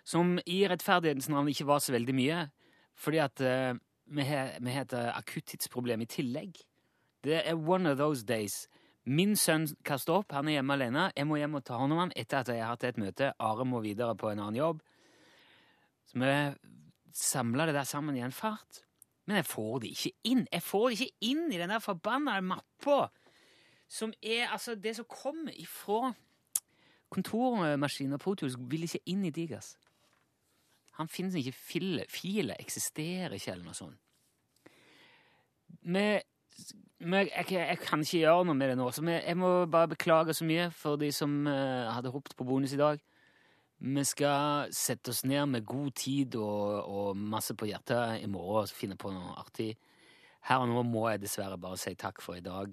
som 0.06 0.36
i 0.46 0.62
rettferdighetens 0.68 1.28
navn 1.30 1.50
ikke 1.50 1.68
var 1.68 1.82
så 1.82 1.94
veldig 1.94 2.14
mye, 2.16 2.46
fordi 2.98 3.20
at 3.22 3.42
eh, 3.44 3.74
vi 4.06 4.26
har 4.26 4.56
et 4.58 4.96
eh, 4.96 5.12
akuttidsproblem 5.18 6.02
i 6.02 6.10
tillegg. 6.10 6.62
Det 7.26 7.42
er 7.42 7.58
one 7.58 7.90
of 7.90 7.98
those 7.98 8.24
days. 8.26 8.66
Min 9.06 9.36
sønn 9.38 9.66
kan 9.86 9.98
stå 10.02 10.20
opp, 10.20 10.32
han 10.34 10.48
er 10.48 10.58
hjemme 10.58 10.74
alene. 10.78 11.10
Jeg 11.14 11.26
må 11.26 11.38
hjem 11.40 11.58
og 11.58 11.66
ta 11.66 11.78
hånd 11.78 11.94
om 11.94 12.04
han 12.04 12.14
etter 12.18 12.42
at 12.42 12.50
jeg 12.54 12.62
har 12.62 12.74
hatt 12.74 12.86
et 12.86 12.98
møte. 13.02 13.32
Are 13.42 13.66
må 13.66 13.82
videre 13.84 14.16
på 14.18 14.30
en 14.30 14.42
annen 14.42 14.58
jobb. 14.58 14.82
Så 16.06 16.22
vi 16.22 16.32
samla 17.16 17.66
det 17.66 17.76
der 17.76 17.86
sammen 17.86 18.18
i 18.18 18.24
en 18.26 18.34
fart. 18.34 18.82
Men 19.26 19.40
jeg 19.40 19.48
får 19.50 19.78
det 19.82 19.92
ikke 19.94 20.30
inn. 20.30 20.42
Jeg 20.52 20.62
får 20.62 20.88
det 20.88 20.98
ikke 20.98 21.30
inn 21.30 21.46
i 21.50 21.60
den 21.60 21.74
der 21.74 21.82
forbanna 21.82 22.40
mappa! 22.42 23.06
som 23.88 24.12
er 24.22 24.48
altså 24.50 24.74
det 24.74 24.96
som 24.96 25.06
kommer 25.08 25.54
ifra 25.54 26.12
kontormaskiner 27.10 28.18
og 28.18 28.20
Protus, 28.20 28.56
vil 28.58 28.82
ikke 28.86 29.04
inn 29.06 29.24
i 29.24 29.30
Digas. 29.30 29.76
Han 30.98 31.08
finnes 31.08 31.36
ikke. 31.38 31.52
File, 31.52 32.06
filet 32.08 32.56
eksisterer 32.58 33.36
ikke, 33.36 33.52
eller 33.52 33.68
noe 33.68 33.78
sånt. 33.78 34.00
Men, 35.86 36.24
men 36.98 37.26
jeg, 37.28 37.44
jeg, 37.52 37.78
kan 37.82 38.00
ikke 38.00 38.22
gjøre 38.22 38.46
noe 38.48 38.56
med 38.56 38.72
det 38.72 38.78
nå, 38.80 38.88
så 38.94 39.04
jeg, 39.04 39.20
jeg 39.26 39.36
må 39.36 39.50
bare 39.70 39.92
beklage 39.92 40.34
så 40.34 40.46
mye 40.48 40.70
for 40.72 40.96
de 41.00 41.10
som 41.12 41.34
uh, 41.44 41.92
hadde 41.92 42.12
hoppet 42.14 42.36
på 42.38 42.46
bonus 42.48 42.72
i 42.72 42.80
dag. 42.80 43.02
Vi 43.78 44.04
skal 44.08 44.72
sette 44.72 45.12
oss 45.12 45.20
ned 45.28 45.50
med 45.52 45.66
god 45.68 45.90
tid 46.00 46.38
og, 46.40 46.88
og 46.88 47.16
masse 47.16 47.52
på 47.54 47.68
hjertet 47.68 48.22
i 48.24 48.30
morgen 48.32 48.64
og 48.64 48.72
finne 48.72 48.96
på 48.96 49.12
noe 49.12 49.36
artig. 49.36 49.74
Her 50.48 50.64
og 50.64 50.70
nå 50.70 50.86
må 50.88 51.04
jeg 51.10 51.20
dessverre 51.26 51.60
bare 51.60 51.76
si 51.80 51.92
takk 51.98 52.22
for 52.24 52.38
i 52.38 52.44
dag. 52.44 52.72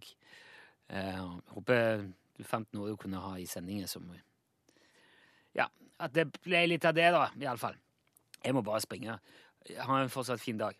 Jeg 0.94 1.28
håper 1.52 2.06
du 2.38 2.44
fant 2.48 2.70
noe 2.74 2.94
du 2.94 3.00
kunne 3.00 3.20
ha 3.20 3.36
i 3.40 3.50
sendingen 3.50 3.90
som 3.92 4.08
Ja, 5.54 5.68
at 6.00 6.16
det 6.16 6.30
ble 6.40 6.64
litt 6.70 6.86
av 6.86 6.96
det, 6.96 7.12
da, 7.12 7.28
iallfall. 7.42 7.76
Jeg 8.44 8.56
må 8.56 8.64
bare 8.64 8.82
springe. 8.84 9.20
Ha 9.76 10.00
en 10.00 10.12
fortsatt 10.12 10.42
fin 10.42 10.58
dag 10.60 10.80